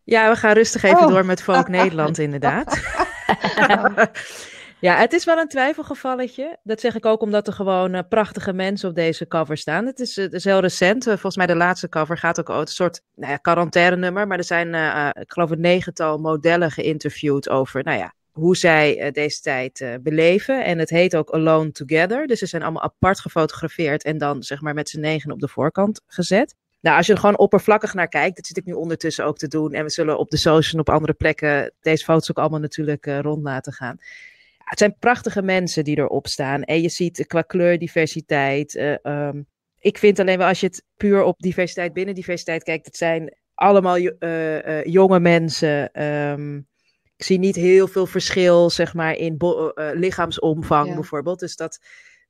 [0.05, 1.09] Ja, we gaan rustig even oh.
[1.09, 2.79] door met Volk Nederland, inderdaad.
[4.81, 6.59] Ja, het is wel een twijfelgevalletje.
[6.63, 9.87] Dat zeg ik ook omdat er gewoon uh, prachtige mensen op deze cover staan.
[9.87, 11.07] Het is, het heel recent.
[11.07, 14.27] Uh, volgens mij de laatste cover gaat ook een soort nou ja, quarantaine-nummer.
[14.27, 19.11] Maar er zijn, uh, ik geloof een negental modellen geïnterviewd over, nou ja, hoe zij
[19.13, 20.65] deze tijd beleven.
[20.65, 22.27] En het heet ook Alone Together.
[22.27, 25.49] Dus ze zijn allemaal apart gefotografeerd en dan zeg maar met z'n negen op de
[25.49, 26.55] voorkant gezet.
[26.81, 29.49] Nou, als je er gewoon oppervlakkig naar kijkt, dat zit ik nu ondertussen ook te
[29.49, 29.73] doen.
[29.73, 33.07] En we zullen op de social en op andere plekken deze foto's ook allemaal natuurlijk
[33.07, 33.99] rond laten gaan
[34.69, 36.63] het zijn prachtige mensen die erop staan.
[36.63, 38.75] En je ziet qua kleurdiversiteit.
[38.75, 39.31] Uh,
[39.79, 43.37] ik vind alleen wel als je het puur op diversiteit binnen diversiteit kijkt, het zijn
[43.55, 46.05] allemaal uh, jonge mensen.
[46.05, 46.67] Um,
[47.17, 49.37] ik zie niet heel veel verschil, zeg maar, in
[49.95, 51.39] lichaamsomvang bijvoorbeeld.
[51.39, 51.79] Dus dat,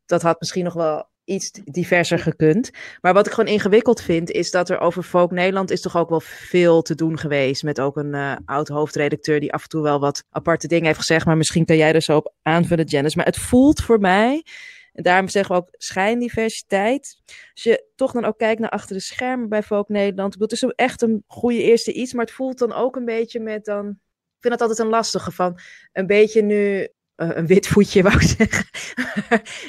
[0.06, 2.70] dat had misschien nog wel iets diverser gekund.
[3.00, 6.08] Maar wat ik gewoon ingewikkeld vind, is dat er over Folk Nederland is toch ook
[6.08, 7.62] wel veel te doen geweest.
[7.62, 10.98] Met ook een uh, oud hoofdredacteur die af en toe wel wat aparte dingen heeft
[10.98, 11.26] gezegd.
[11.26, 13.16] Maar misschien kan jij er zo op aanvullen, Janice.
[13.16, 14.44] Maar het voelt voor mij,
[14.92, 17.16] en daarom zeggen we ook schijndiversiteit.
[17.52, 20.36] Als je toch dan ook kijkt naar achter de schermen bij Folk Nederland.
[20.38, 23.64] Het is echt een goede eerste iets, maar het voelt dan ook een beetje met
[23.64, 23.88] dan...
[23.88, 25.58] Ik vind het altijd een lastige van
[25.92, 28.66] een beetje nu een wit voetje, wou ik zeggen.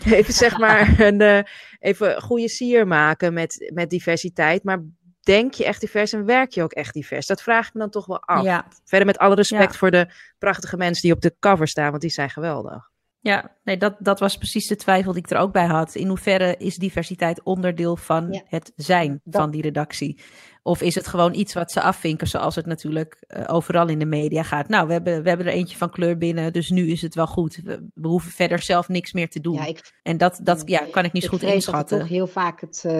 [0.05, 1.39] even zeg maar een uh,
[1.79, 4.63] even goede sier maken met, met diversiteit.
[4.63, 4.83] Maar
[5.19, 7.27] denk je echt divers en werk je ook echt divers?
[7.27, 8.43] Dat vraag ik me dan toch wel af.
[8.43, 8.67] Ja.
[8.85, 10.07] Verder met alle respect voor de
[10.37, 12.88] prachtige mensen die op de cover staan, want die zijn geweldig.
[13.21, 15.95] Ja, nee, dat, dat was precies de twijfel die ik er ook bij had.
[15.95, 20.19] In hoeverre is diversiteit onderdeel van het zijn van die redactie?
[20.63, 24.05] Of is het gewoon iets wat ze afvinken, zoals het natuurlijk uh, overal in de
[24.05, 24.67] media gaat?
[24.67, 27.27] Nou, we hebben, we hebben er eentje van kleur binnen, dus nu is het wel
[27.27, 27.59] goed.
[27.63, 29.53] We, we hoeven verder zelf niks meer te doen.
[29.53, 31.73] Ja, ik, en dat, dat ja, kan ik niet ik goed inschatten.
[31.73, 32.93] Dat het toch heel vaak het, uh,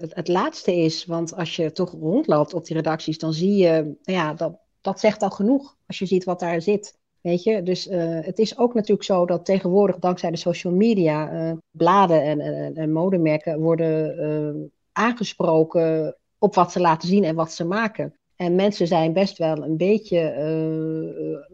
[0.00, 1.04] het, het, laatste is.
[1.04, 5.22] Want als je toch rondloopt op die redacties, dan zie je, ja, dat, dat zegt
[5.22, 5.76] al genoeg.
[5.86, 6.98] Als je ziet wat daar zit.
[7.26, 11.56] Weet je, dus uh, het is ook natuurlijk zo dat tegenwoordig, dankzij de social media,
[11.70, 17.64] bladen en, en, en modemerken worden aangesproken op wat ze laten zien en wat ze
[17.64, 18.14] maken.
[18.36, 20.18] En mensen zijn best wel een beetje,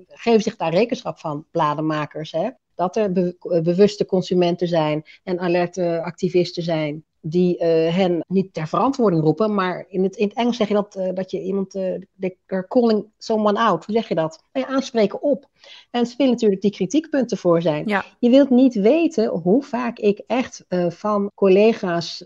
[0.08, 2.32] geven zich daar rekenschap van, bladenmakers.
[2.32, 2.50] Hè?
[2.74, 3.12] Dat er
[3.62, 9.85] bewuste consumenten zijn en alerte activisten zijn die uh, hen niet ter verantwoording roepen, maar
[9.88, 11.94] in het, in het Engels zeg je dat, uh, dat je iemand, uh,
[12.46, 13.85] they're calling someone out.
[13.85, 14.42] Hoe zeg je dat?
[14.52, 15.48] Nou ja, aanspreken op.
[15.90, 17.87] En spelen natuurlijk die kritiekpunten voor zijn.
[17.87, 18.04] Ja.
[18.18, 22.24] Je wilt niet weten hoe vaak ik echt van collega's,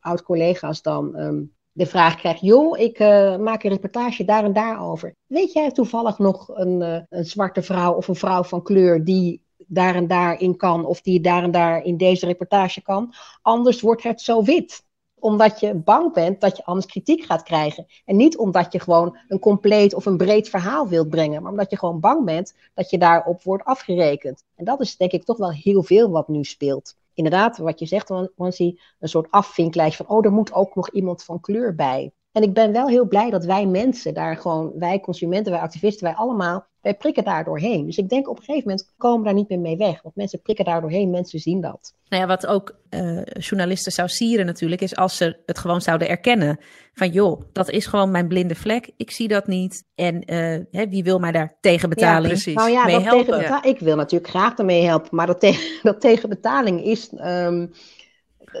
[0.00, 2.98] oud-collega's dan, um, de vraag krijgt: joh, ik
[3.38, 5.14] maak een reportage daar en daar over.
[5.26, 9.94] Weet jij toevallig nog een, een zwarte vrouw of een vrouw van kleur die daar
[9.94, 13.14] en daar in kan, of die daar en daar in deze reportage kan?
[13.42, 14.84] Anders wordt het zo wit
[15.18, 17.86] omdat je bang bent dat je anders kritiek gaat krijgen.
[18.04, 21.70] En niet omdat je gewoon een compleet of een breed verhaal wilt brengen, maar omdat
[21.70, 24.44] je gewoon bang bent dat je daarop wordt afgerekend.
[24.54, 27.86] En dat is denk ik toch wel heel veel wat nu speelt inderdaad, wat je
[27.86, 32.12] zegt, Wansi, een soort afvinklijst van, oh, er moet ook nog iemand van kleur bij.
[32.32, 36.04] En ik ben wel heel blij dat wij mensen daar gewoon, wij consumenten, wij activisten,
[36.04, 37.86] wij allemaal, wij prikken daar doorheen.
[37.86, 40.02] Dus ik denk op een gegeven moment komen we daar niet meer mee weg.
[40.02, 41.94] Want mensen prikken daar doorheen, mensen zien dat.
[42.08, 46.08] Nou ja, wat ook uh, journalisten zou sieren natuurlijk, is als ze het gewoon zouden
[46.08, 46.58] erkennen.
[46.94, 48.90] Van joh, dat is gewoon mijn blinde vlek.
[48.96, 49.84] Ik zie dat niet.
[49.94, 52.54] En uh, hè, wie wil mij daar tegen betaling ja, precies.
[52.54, 53.38] Nou ja, mee helpen?
[53.38, 55.16] Tegen ik wil natuurlijk graag ermee helpen.
[55.16, 55.40] Maar dat,
[55.82, 57.10] dat tegenbetaling is...
[57.24, 57.72] Um,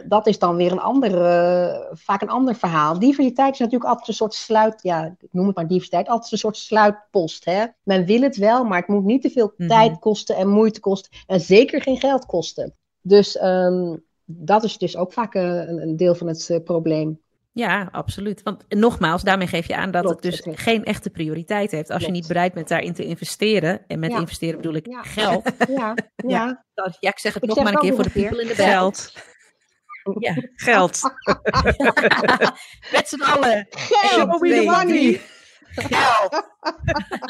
[0.08, 2.98] dat is dan weer een ander, eh, vaak een ander verhaal.
[2.98, 6.38] Diversiteit is natuurlijk altijd een soort sluit, ja, ik noem het maar diversiteit, altijd een
[6.38, 7.44] soort sluitpost.
[7.44, 7.64] Hè?
[7.82, 9.68] Men wil het wel, maar het moet niet te veel Mhm.
[9.68, 11.10] tijd kosten en moeite kosten.
[11.26, 12.74] En zeker geen geld kosten.
[13.00, 17.20] Dus ehm, dat is dus ook vaak eh, een, een deel van het eh, probleem.
[17.54, 18.42] Ja, absoluut.
[18.42, 21.90] Want nogmaals, daarmee geef je aan dat Klopt, het dus het geen echte prioriteit heeft.
[21.90, 24.18] Als je niet bereid bent daarin te investeren, en met Ja.
[24.18, 25.02] investeren bedoel ik Ja.
[25.02, 25.50] geld.
[25.68, 25.94] Ja,
[26.26, 26.64] ja.
[27.00, 28.54] ja, ik zeg het Ik nog zeg maar een keer voor de people in the
[28.56, 29.12] belt.
[30.02, 30.20] Geld.
[30.20, 31.00] Ja, Geld.
[32.92, 33.66] met z'n allen.
[33.70, 35.20] Geld, Show me the nee, money.
[35.74, 36.46] Geld.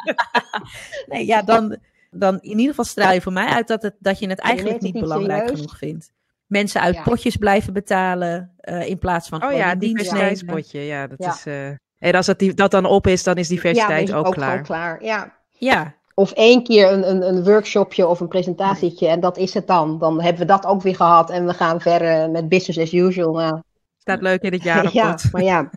[1.12, 1.76] nee, ja, dan,
[2.10, 4.80] dan in ieder geval straal je voor mij uit dat, het, dat je het eigenlijk
[4.80, 5.58] niet niet belangrijk serieus.
[5.60, 6.12] genoeg vindt.
[6.46, 7.02] Mensen uit Ja.
[7.02, 10.80] potjes blijven betalen eh, in plaats van Oh ja, diversiteitspotje.
[10.80, 11.32] Ja, dat Ja.
[11.32, 11.46] is...
[11.46, 14.26] eh, En als dat, die, dat dan op is, dan is Ja, diversiteit dan is
[14.26, 14.62] ook, gewoon klaar.
[14.62, 15.04] klaar.
[15.04, 15.40] Ja.
[15.58, 19.66] Ja, Of één keer een, een, een workshopje of een presentatietje en dat is het
[19.66, 19.98] dan.
[19.98, 23.32] Dan hebben we dat ook weer gehad en we gaan verder met business as usual.
[23.32, 23.62] Nou,
[23.98, 25.28] Staat leuk in het ja, jaarrapport.
[25.32, 25.70] maar ja.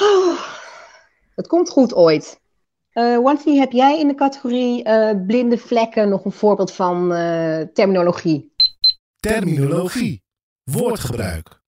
[0.00, 0.38] Oh,
[1.34, 2.40] het komt goed ooit.
[2.92, 7.60] Eh Wansi, heb jij in de categorie eh, blinde vlekken nog een voorbeeld van eh,
[7.72, 8.52] terminologie?
[9.20, 10.22] Terminologie.
[10.62, 11.60] Woordgebruik.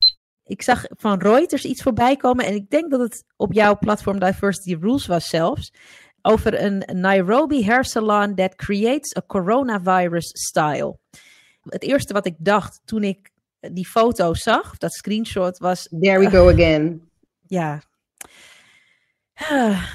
[0.44, 4.18] ik zag van Reuters iets voorbij komen en ik denk dat het op jouw platform
[4.18, 5.73] Diversity Rules was zelfs.
[6.23, 10.99] Over een Nairobi hair salon that creates a coronavirus style.
[11.63, 13.31] Het eerste wat ik dacht toen ik
[13.61, 17.09] die foto zag, dat screenshot, was There we go again.
[17.47, 17.81] ja.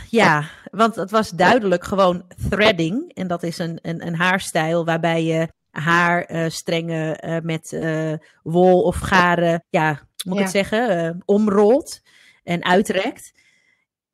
[0.10, 3.12] Ja, want het was duidelijk gewoon threading.
[3.14, 8.96] En dat is een, een, een haarstijl waarbij je haarstrengen eh met eh, wol of
[8.96, 9.90] garen, ja,
[10.24, 10.42] moet ik Ja.
[10.42, 12.02] het zeggen, eh, omrolt
[12.44, 13.34] en uitrekt.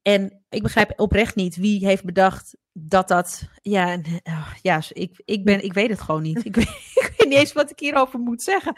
[0.01, 5.45] En ik begrijp oprecht niet wie heeft bedacht dat dat, ja, oh, ja ik, ik,
[5.45, 6.45] ben, ik weet het gewoon niet.
[6.45, 8.75] Ik weet, ik weet niet eens wat ik hierover moet zeggen.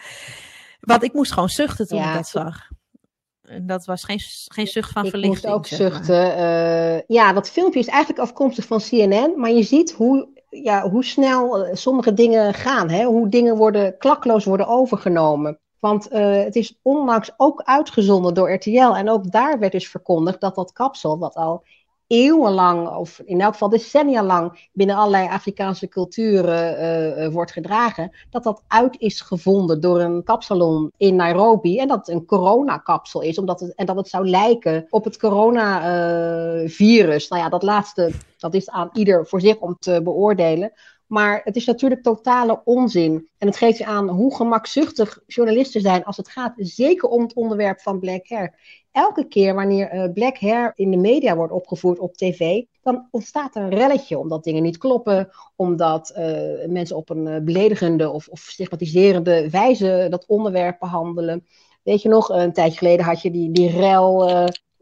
[0.80, 2.10] Want ik moest gewoon zuchten toen Ja.
[2.10, 2.68] ik dat zag.
[3.44, 5.44] En dat was geen, geen zucht van Ik verlichting.
[5.44, 5.98] moest ook zeg maar.
[5.98, 6.36] zuchten.
[6.36, 11.04] Eh, ja, dat filmpje is eigenlijk afkomstig van CNN, maar je ziet hoe, ja, hoe
[11.04, 12.90] snel eh, sommige dingen gaan.
[12.90, 13.04] Hè?
[13.06, 15.60] Hoe dingen worden, klakloos worden overgenomen.
[15.84, 18.96] Want eh, het is onlangs ook uitgezonden door RTL.
[18.96, 21.64] En ook daar werd dus verkondigd dat dat kapsel, wat al
[22.08, 28.12] eeuwenlang, of in elk geval decennia lang, binnen allerlei Afrikaanse culturen eh, eh, wordt gedragen,
[28.30, 31.80] dat dat uit is gevonden door een kapsalon in Nairobi.
[31.80, 35.18] En dat het een coronakapsel is, omdat het, en dat het zou lijken op het
[35.18, 37.28] coronavirus.
[37.28, 40.72] nou ja, dat laatste, dat is aan ieder voor zich om te beoordelen.
[41.08, 43.30] Maar het is natuurlijk totale onzin.
[43.38, 47.34] En het geeft je aan hoe gemakzuchtig journalisten zijn als het gaat, zeker om het
[47.34, 48.56] onderwerp van black hair.
[48.92, 53.56] Elke keer wanneer eh, black hair in de media wordt opgevoerd op tv, dan ontstaat
[53.56, 58.28] er een relletje omdat dingen niet kloppen, omdat eh, mensen op een eh, beledigende of,
[58.28, 61.46] of stigmatiserende wijze dat onderwerp behandelen.
[61.84, 64.30] Weet je nog, een tijdje geleden had je die, die rel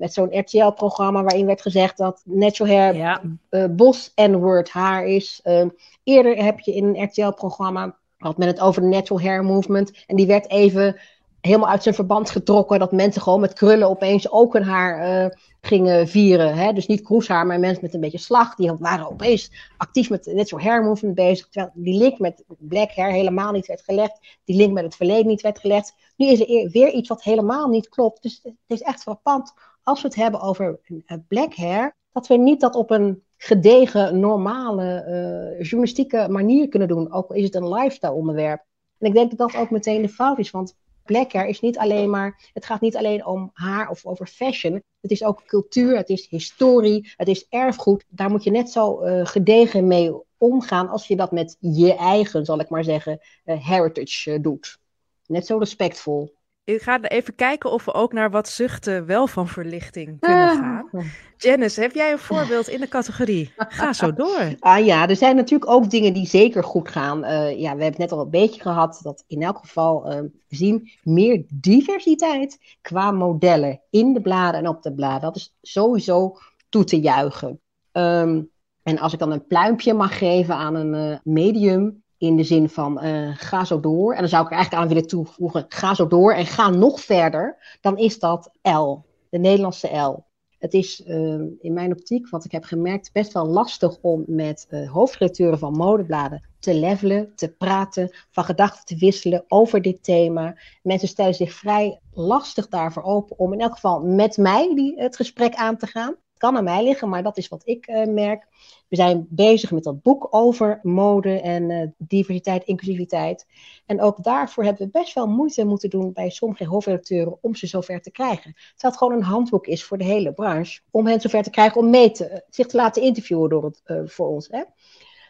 [0.01, 5.39] met zo'n RTL-programma waarin werd gezegd dat natural hair Ja, eh, bos N-word haar is.
[5.43, 5.69] Ehm,
[6.03, 10.03] eerder heb je in een RTL-programma had men het over de natural hair movement.
[10.07, 10.99] En die werd even
[11.41, 12.79] helemaal uit zijn verband getrokken.
[12.79, 16.53] Dat mensen gewoon met krullen opeens ook hun haar eh, gingen vieren.
[16.55, 16.73] Hè?
[16.73, 18.55] Dus niet kroeshaar, maar mensen met een beetje slag.
[18.55, 21.47] Die waren opeens actief met de natural hair movement bezig.
[21.47, 24.19] Terwijl die link met black hair helemaal niet werd gelegd.
[24.43, 25.95] Die link met het verleden niet werd gelegd.
[26.15, 28.21] Nu is er eer- weer iets wat helemaal niet klopt.
[28.21, 31.95] Dus het is echt frappant als we het hebben over eh, black hair.
[32.11, 37.11] Dat we niet dat op een gedegen, normale, eh, journalistieke manier kunnen doen.
[37.11, 38.65] Ook is het een lifestyle onderwerp.
[38.99, 40.51] En ik denk dat dat ook meteen de fout is.
[40.51, 44.27] Want black hair is niet alleen maar, het gaat niet alleen om haar of over
[44.27, 44.83] fashion.
[45.01, 48.05] Het is ook cultuur, het is historie, het is erfgoed.
[48.09, 52.45] Daar moet je net zo eh, gedegen mee omgaan als je dat met je eigen,
[52.45, 54.77] zal ik maar zeggen, heritage doet.
[55.25, 56.33] Net zo respectvol.
[56.75, 60.57] Ik ga even kijken of we ook naar wat zuchten wel van verlichting kunnen Ah.
[60.57, 60.89] gaan.
[61.37, 63.53] Janice, heb jij een voorbeeld in de categorie?
[63.57, 64.53] Ga zo door.
[64.59, 67.23] Ah ja, er zijn natuurlijk ook dingen die zeker goed gaan.
[67.23, 70.31] Eh, ja, we hebben het net al een beetje gehad dat in elk geval we
[70.47, 75.21] zien meer diversiteit qua modellen in de bladen en op de bladen.
[75.21, 76.37] Dat is sowieso
[76.69, 77.59] toe te juichen.
[77.91, 78.41] Ehm,
[78.83, 82.69] en als ik dan een pluimpje mag geven aan een eh, medium in de zin
[82.69, 84.13] van eh, ga zo door.
[84.13, 87.01] En dan zou ik er eigenlijk aan willen toevoegen ga zo door en ga nog
[87.01, 87.77] verder.
[87.81, 90.23] Dan is dat L, de Nederlandse L.
[90.57, 91.15] Het is uh,
[91.59, 96.47] in mijn optiek, wat ik heb gemerkt, best wel lastig om met uh, van modebladen
[96.59, 100.57] te levelen, te praten, van gedachten te wisselen over dit thema.
[100.83, 105.15] Mensen stellen zich vrij lastig daarvoor open om in elk geval met mij die, het
[105.15, 106.15] gesprek aan te gaan.
[106.41, 108.47] Kan aan mij liggen, maar dat is wat ik uh, merk.
[108.87, 113.45] We zijn bezig met dat boek over mode en uh, diversiteit, inclusiviteit.
[113.85, 117.67] En ook daarvoor hebben we best wel moeite moeten doen bij sommige hoofdredacteuren om ze
[117.67, 118.53] zover te krijgen.
[118.53, 120.81] Terwijl het gewoon een handboek is voor de hele branche.
[120.91, 124.01] Om hen zover te krijgen om mee te, zich te laten interviewen door het, uh,
[124.05, 124.47] voor ons.
[124.47, 124.63] Hè?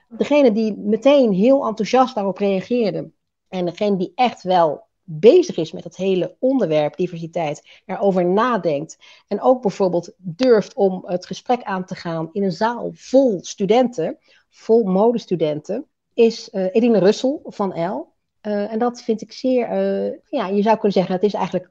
[0.10, 3.12] Degene die meteen heel enthousiast daarop reageerde.
[3.47, 8.97] En degene die echt wel bezig is met het hele onderwerp diversiteit, erover nadenkt
[9.28, 14.17] en ook bijvoorbeeld durft om het gesprek aan te gaan in een zaal vol studenten,
[14.50, 18.13] vol modestudenten, is uh, Edine Russel van L.
[18.41, 21.69] Uh, en dat vind ik zeer, uh, ja, je zou kunnen zeggen, het is eigenlijk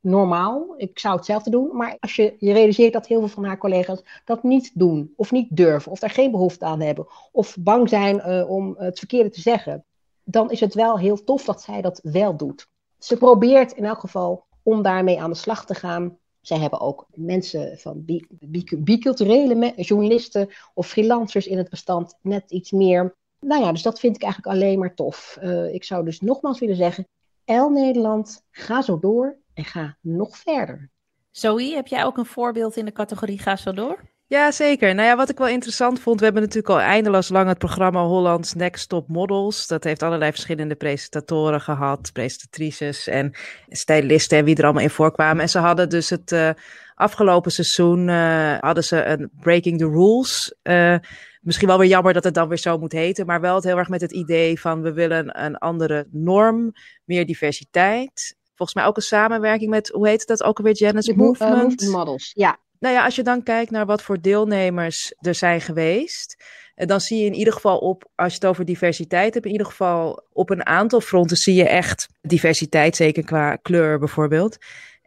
[0.00, 0.74] normaal.
[0.76, 1.76] Ik zou hetzelfde doen.
[1.76, 5.30] Maar als je je realiseert dat heel veel van haar collega's dat niet doen, of
[5.30, 9.40] niet durven, of daar geen behoefte aan hebben, of bang zijn om het verkeerde te
[9.40, 9.84] zeggen,
[10.24, 12.70] dan is het wel heel tof dat zij dat wel doet.
[13.04, 16.18] Ze probeert in elk geval om daarmee aan de slag te gaan.
[16.40, 22.50] Zij hebben ook mensen van bi bi biculturele journalisten of freelancers in het bestand net
[22.50, 23.16] iets meer.
[23.40, 25.38] Nou ja, dus dat vind ik eigenlijk alleen maar tof.
[25.42, 27.08] Uh, ik zou dus nogmaals willen zeggen,
[27.44, 30.90] El Nederland, ga zo door en ga nog verder.
[31.30, 34.11] Zoe, heb jij ook een voorbeeld in de categorie ga zo door?
[34.32, 34.94] Ja, zeker.
[34.94, 38.04] Nou ja, wat ik wel interessant vond, we hebben natuurlijk al eindeloos lang het programma
[38.04, 39.66] Hollands Next Top Models.
[39.66, 43.32] Dat heeft allerlei verschillende presentatoren gehad, presentatrices en
[43.68, 45.42] stylisten en wie er allemaal in voorkwamen.
[45.42, 46.50] En ze hadden dus het uh,
[46.94, 50.54] afgelopen seizoen, uh, hadden ze een Breaking the Rules.
[50.62, 50.96] Uh,
[51.40, 53.78] misschien wel weer jammer dat het dan weer zo moet heten, maar wel het heel
[53.78, 56.72] erg met het idee van we willen een andere norm,
[57.04, 58.36] meer diversiteit.
[58.54, 61.62] Volgens mij ook een samenwerking met, hoe heet dat ook alweer, Janice Movement?
[61.62, 62.58] Movement Models, ja.
[62.82, 67.18] Nou ja, als je dan kijkt naar wat voor deelnemers er zijn geweest, dan zie
[67.18, 70.50] je in ieder geval op, als je het over diversiteit hebt, in ieder geval op
[70.50, 74.56] een aantal fronten zie je echt diversiteit, zeker qua kleur bijvoorbeeld.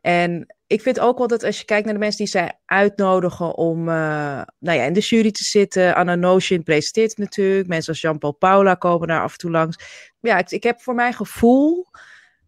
[0.02, 3.56] En ik vind ook wel dat als je kijkt naar de mensen die zij uitnodigen
[3.56, 5.96] om uh, nou ja, in de jury te zitten.
[5.96, 7.68] Anna Notion presenteert natuurlijk.
[7.68, 9.78] Mensen als Jean-Paul Paula komen daar af en toe langs.
[10.20, 11.86] Ja, ik, ik heb voor mijn gevoel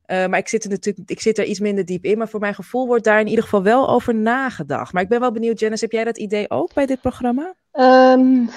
[0.08, 2.18] uh, maar ik zit, er natuurlijk, ik zit er iets minder diep in.
[2.18, 4.94] Maar voor mijn gevoel wordt daar in ieder geval wel over nagedacht.
[4.94, 7.54] Maar ik ben wel benieuwd, Janice, heb jij dat idee ook bij dit programma?
[7.74, 8.50] Um,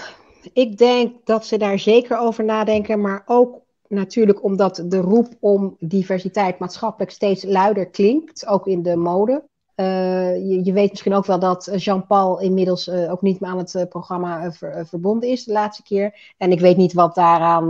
[0.52, 3.00] ik denk dat ze daar zeker over nadenken.
[3.00, 8.46] Maar ook natuurlijk omdat de roep om diversiteit maatschappelijk steeds luider klinkt.
[8.46, 9.48] Ook in de mode.
[9.80, 13.58] Uh, je, je, weet misschien ook wel dat Jean-Paul inmiddels uh, ook niet meer aan
[13.58, 16.34] het uh, programma ver, verbonden is de laatste keer.
[16.36, 17.66] En ik weet niet wat daaraan,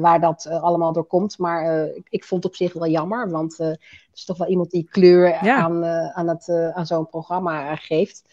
[0.00, 1.38] waar dat allemaal door komt.
[1.38, 3.78] Maar ik, ik, vond het op zich wel jammer, want het
[4.14, 5.56] is toch wel iemand die kleur ja.
[5.56, 5.84] aan,
[6.14, 8.24] aan, het, aan zo'n programma geeft.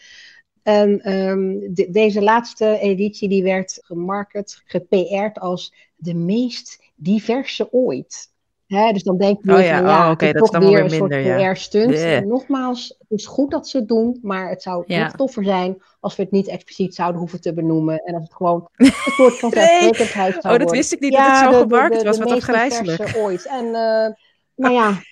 [0.62, 8.28] En um, de, deze laatste editie die werd gemarket, gep'erd als de meest diverse ooit.
[8.70, 10.78] Hè, dus dan denk je, oh ja, van, ja oh, okay, dat toch is weer
[10.78, 11.92] een minder, soort ja.
[12.00, 12.16] Yeah.
[12.16, 15.02] En nogmaals, het is goed dat ze het doen, maar het zou Ja.
[15.02, 17.98] nog toffer zijn als we het niet expliciet zouden hoeven te benoemen.
[18.04, 19.64] En als het gewoon een soort van Nee.
[19.66, 22.18] zelfsprekendheid zou Oh, dat wist ik niet dat het zo gemarket was.
[22.18, 23.14] Wat afgrijzelijk.
[23.16, 23.46] ooit.
[23.46, 24.08] En eh,
[24.54, 24.92] nou ja,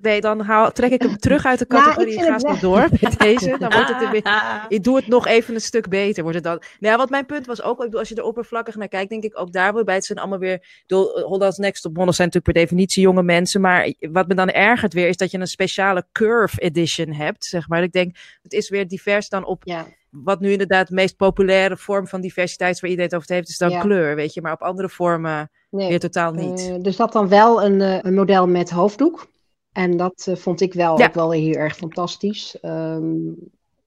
[0.00, 2.12] Nee, dan haal, trek ik hem terug uit de ik categorie.
[2.12, 3.56] vind ga het zo wel- door met deze.
[3.58, 4.22] Dan wordt het er weer,
[4.68, 6.22] ik doe het nog even een stuk beter.
[6.22, 6.58] Wordt het dan.
[6.80, 9.10] Nou ja, wat mijn punt was ook, ik bedoel, als je er oppervlakkig naar kijkt,
[9.10, 9.94] denk ik ook daar weer bij.
[9.94, 13.22] Het zijn allemaal weer, ik bedoel, Hollands Next Top Models zijn natuurlijk per definitie jonge
[13.22, 13.60] mensen.
[13.60, 17.68] Maar wat me dan ergert weer, is dat je een speciale curve edition hebt, zeg
[17.68, 17.82] maar.
[17.82, 19.86] Ik denk, het is weer divers dan op ja.
[20.10, 23.58] wat nu inderdaad de meest populaire vorm van diversiteit waar iedereen het over heeft, is
[23.58, 23.80] dan Ja.
[23.80, 24.40] kleur, weet je.
[24.42, 25.88] Maar op andere vormen Nee.
[25.88, 26.60] weer totaal niet.
[26.60, 29.26] Eh, er zat dan wel een, eh, een model met hoofddoek.
[29.76, 31.06] En dat eh, vond ik wel Ja.
[31.06, 32.60] ook wel heel erg fantastisch.
[32.60, 33.28] Ehm,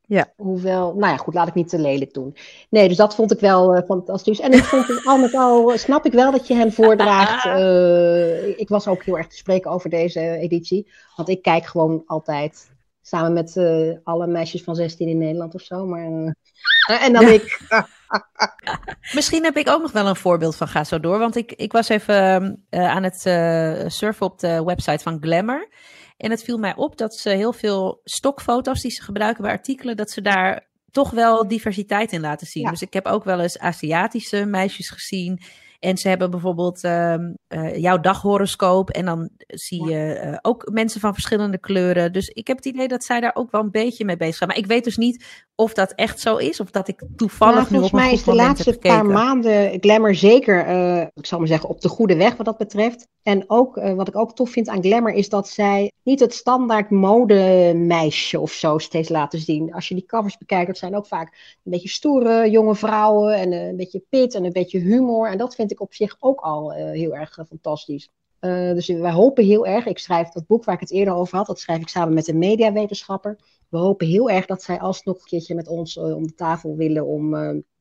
[0.06, 0.34] Ja.
[0.36, 2.36] Hoewel, nou ja, goed, laat ik niet te lelijk doen.
[2.70, 4.40] Nee, dus dat vond ik wel eh, fantastisch.
[4.40, 7.46] En ik vond het al met al, snap ik wel dat je hem voordraagt.
[7.60, 10.92] Eh, ik was ook heel erg te spreken over deze editie.
[11.16, 12.72] Want ik kijk gewoon altijd
[13.02, 13.58] samen met
[14.04, 15.86] alle meisjes van 16 in Nederland of zo.
[15.86, 16.36] Maar,
[16.98, 17.32] en dan Ja.
[17.32, 17.60] ik.
[19.14, 21.20] Misschien heb ik ook nog wel een voorbeeld van Ga Zo Door.
[21.20, 25.70] Want ik, ik was even eh, aan het eh, surfen op de website van Glamour.
[26.18, 29.98] En het viel mij op dat ze heel veel stokfoto's die ze gebruiken bij artikelen,
[29.98, 32.64] dat ze daar toch wel diversiteit in laten zien.
[32.64, 32.70] Ja.
[32.70, 35.42] Dus ik heb ook wel eens Aziatische meisjes gezien.
[35.80, 38.90] En ze hebben bijvoorbeeld ehm, eh, jouw daghoroscoop.
[38.90, 42.14] En dan zie je eh, ook mensen van verschillende kleuren.
[42.14, 44.50] Dus ik heb het idee dat zij daar ook wel een beetje mee bezig zijn.
[44.50, 46.60] Maar ik weet dus niet of dat echt zo is.
[46.60, 50.16] Of dat ik toevallig Nou, nu op volgens mij is de laatste paar maanden Glamour
[50.16, 53.08] zeker, eh, ik zal maar zeggen, op de goede weg wat dat betreft.
[53.24, 56.34] En ook, eh, wat ik ook tof vind aan Glamour is dat zij niet het
[56.34, 59.74] standaard modemeisje of zo steeds laten zien.
[59.74, 63.52] Als je die covers bekijkt, dat zijn ook vaak een beetje stoere jonge vrouwen en
[63.52, 65.30] eh, een beetje pit en een beetje humor.
[65.30, 68.10] En dat vind ik op zich ook al heel erg fantastisch.
[68.74, 71.48] dus wij hopen heel erg, ik schrijf dat boek waar ik het eerder over had,
[71.48, 73.38] dat schrijf ik samen met een mediawetenschapper.
[73.70, 77.06] We hopen heel erg dat zij alsnog een keertje met ons om de tafel willen
[77.06, 77.36] om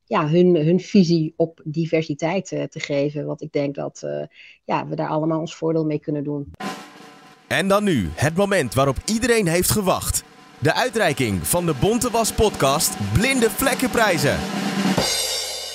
[0.05, 3.27] ja, hun, hun visie op diversiteit te geven.
[3.27, 4.07] Want ik denk dat
[4.65, 6.53] ja, we daar allemaal ons voordeel mee kunnen doen.
[7.49, 10.25] En dan nu, het moment waarop iedereen heeft gewacht.
[10.59, 14.37] De uitreiking van de Bonte Was podcast Blinde Vlekkenprijzen.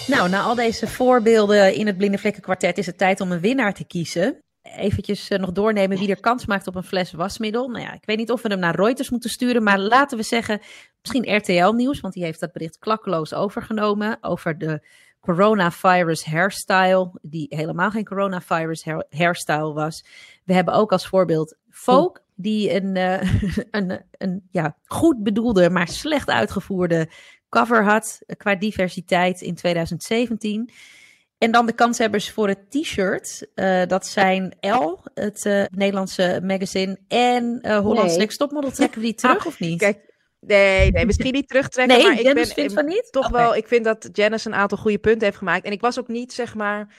[0.08, 3.40] Nou, na al deze voorbeelden in het Blinde Vlekken kwartet is het tijd om een
[3.40, 4.38] winnaar te kiezen.
[4.64, 7.68] Eventjes uh, nog doornemen wie er kans maakt op een fles wasmiddel.
[7.68, 10.24] Nou ja, ik weet niet of we hem naar Reuters moeten sturen, maar laten we
[10.24, 10.62] zeggen
[11.02, 14.82] misschien RTL Nieuws, want die heeft dat bericht klakkeloos overgenomen over de
[15.20, 20.06] coronavirus hairstyle, die helemaal geen coronavirus hairstyle was.
[20.44, 23.34] We hebben ook als voorbeeld Folk, die een, uh,
[23.72, 27.10] een, een ja, goed bedoelde, maar slecht uitgevoerde
[27.50, 30.70] cover had qua diversiteit in 2017.
[31.44, 33.48] En dan de kanshebbers voor het t-shirt.
[33.56, 38.18] Uh, dat zijn L, het uh, Nederlandse magazine, en uh, Hollands nee.
[38.18, 38.72] Next Topmodel.
[38.72, 39.80] Trekken we die terug ah, of niet?
[39.80, 41.98] Kijk, Nee, nee, misschien niet terugtrekken.
[41.98, 43.08] Nee, maar Janice ik ben vindt van niet?
[43.12, 45.66] Toch wel, ik vind dat Janice een aantal goede punten heeft gemaakt.
[45.66, 46.96] En ik was ook niet, zeg maar.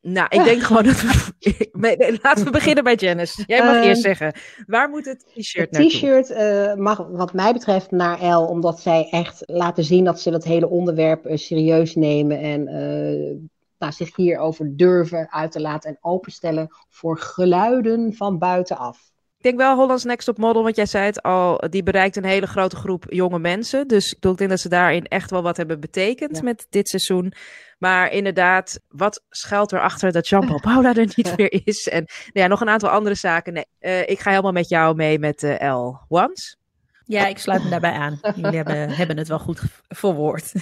[0.00, 2.18] Nou, ik denk gewoon dat we.
[2.22, 3.42] laten we beginnen bij Janice.
[3.46, 4.32] Jij mag eerst Ehm, zeggen.
[4.66, 5.90] Waar moet het t-shirt Het naartoe?
[5.90, 10.30] t-shirt eh, mag wat mij betreft naar L, omdat zij echt laten zien dat ze
[10.30, 13.36] dat hele onderwerp eh, serieus nemen en eh,
[13.78, 19.14] nou, zich hierover durven uit te laten en openstellen voor geluiden van buitenaf.
[19.36, 22.24] Ik denk wel Hollands Next Top Model, want jij zei het al, die bereikt een
[22.24, 23.88] hele grote groep jonge mensen.
[23.88, 26.42] Dus ik denk dat ze daarin echt wel wat hebben betekend Ja.
[26.42, 27.32] met dit seizoen.
[27.78, 31.88] Maar inderdaad, wat schuilt erachter dat Jean-Paul Paula er niet meer is?
[31.88, 33.52] En nou ja, nog een aantal andere zaken.
[33.52, 35.98] Nee, eh, ik ga helemaal met jou mee met eh L.
[36.08, 36.56] Once?
[37.04, 38.18] Ja, ik sluit me daarbij aan.
[38.36, 40.52] Jullie hebben, hebben het wel goed verwoord.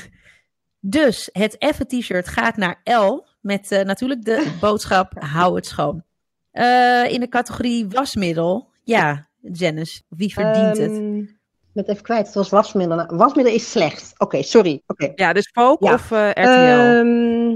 [0.87, 6.03] Dus het effe t-shirt gaat naar L met eh, natuurlijk de boodschap hou het schoon.
[6.51, 10.91] Eh, in de categorie wasmiddel, ja, Janice, wie verdient het?
[10.91, 11.27] Ehm, Ik
[11.73, 13.07] ben het even kwijt, het was wasmiddel.
[13.07, 14.13] Wasmiddel is slecht.
[14.19, 14.83] Oké, sorry.
[14.87, 15.13] Oké.
[15.15, 15.95] Ja, dus Folk Ja.
[15.95, 16.41] of eh, RTL?
[16.41, 17.51] Ehm,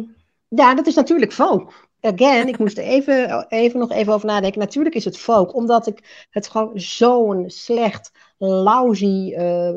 [0.48, 1.86] ja, dat is natuurlijk folk.
[2.00, 4.60] Again, ik moest er even, even nog even over nadenken.
[4.60, 9.70] Natuurlijk is het folk, omdat ik het gewoon zo'n slecht, lousy eh,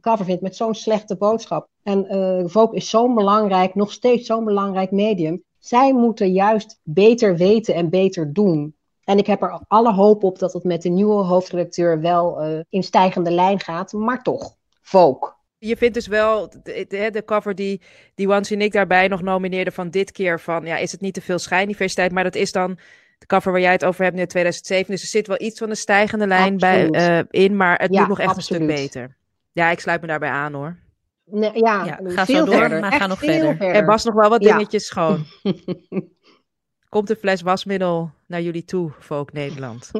[0.00, 1.68] cover vind met zo'n slechte boodschap.
[1.82, 2.06] En
[2.50, 5.42] folk is zo'n belangrijk, nog steeds zo'n belangrijk medium.
[5.58, 8.74] Zij moeten juist beter weten en beter doen.
[9.04, 12.60] En ik heb er alle hoop op dat het met de nieuwe hoofdredacteur wel eh,
[12.68, 15.38] in stijgende lijn gaat, maar toch, folk.
[15.58, 17.80] Je vindt dus wel de, de, de cover die,
[18.14, 21.14] die Once en ik daarbij nog nomineerde van dit keer van, ja, is het niet
[21.14, 22.12] te veel schijndiversiteit?
[22.12, 22.78] Maar dat is dan
[23.20, 24.90] de cover waar jij het over hebt nu in 2007.
[24.92, 28.00] Dus er zit wel iets van een stijgende lijn bij, eh, in, maar het Ja,
[28.00, 29.16] moet nog echt een stuk beter.
[29.52, 30.76] Ja, ik sluit me daarbij aan hoor.
[31.24, 32.80] Nee, ja, Ja, ga veel zo door, verder.
[32.80, 33.60] maar Echt ga nog verder.
[33.60, 34.52] Er was nog wel wat Ja.
[34.56, 35.24] dingetjes schoon.
[36.88, 39.90] Komt een fles wasmiddel naar jullie toe, Volk Nederland?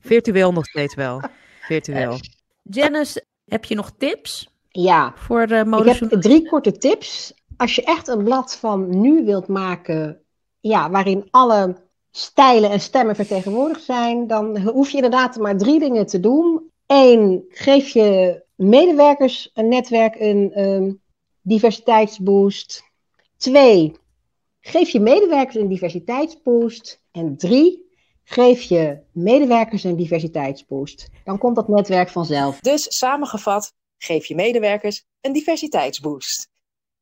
[0.00, 1.22] Virtueel nog steeds wel.
[1.60, 2.18] Virtueel.
[2.62, 6.08] Janice, heb je nog tips Ja, voor de ik modejournalisten?
[6.08, 7.34] heb drie korte tips.
[7.56, 10.20] Als je echt een blad van nu wilt maken,
[10.60, 11.76] ja, waarin alle
[12.18, 16.70] stijlen en stemmen vertegenwoordigd zijn, dan hoef je inderdaad maar drie dingen te doen.
[16.86, 20.92] Eén, geef je medewerkers een netwerk een ehm,
[21.42, 22.82] diversiteitsboost.
[23.36, 23.92] Twee,
[24.60, 27.02] geef je medewerkers een diversiteitsboost.
[27.10, 27.88] En drie,
[28.24, 31.08] geef je medewerkers een diversiteitsboost.
[31.24, 32.60] Dan komt dat netwerk vanzelf.
[32.60, 36.50] Dus samengevat, geef je medewerkers een diversiteitsboost.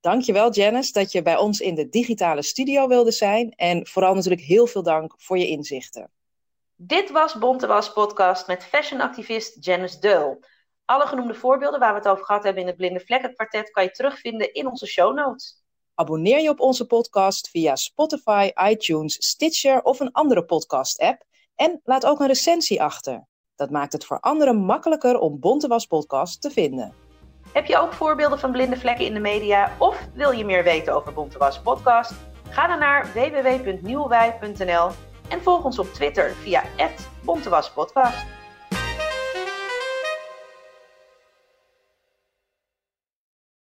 [0.07, 4.43] Dankjewel Janice dat je bij ons in de digitale studio wilde zijn en vooral natuurlijk
[4.43, 6.11] heel veel dank voor je inzichten.
[6.77, 10.45] Dit was Bonte Was podcast met fashionactivist Janice Deul.
[10.85, 13.83] Alle genoemde voorbeelden waar we het over gehad hebben in het Blinde Vlekken kwartet kan
[13.83, 15.63] je terugvinden in onze show notes.
[15.95, 21.23] Abonneer je op onze podcast via Spotify, iTunes, Stitcher of een andere podcast-app
[21.55, 23.27] en laat ook een recensie achter.
[23.57, 27.06] Dat maakt het voor anderen makkelijker om Bonte Was podcast te vinden.
[27.53, 30.95] Heb je ook voorbeelden van blinde vlekken in de media of wil je meer weten
[30.95, 32.13] over Bonte Was podcast?
[32.49, 34.91] Ga dan naar www.nieuwwij.nl
[35.29, 36.63] en volg ons op Twitter via
[37.23, 38.27] @bontewaspodcast.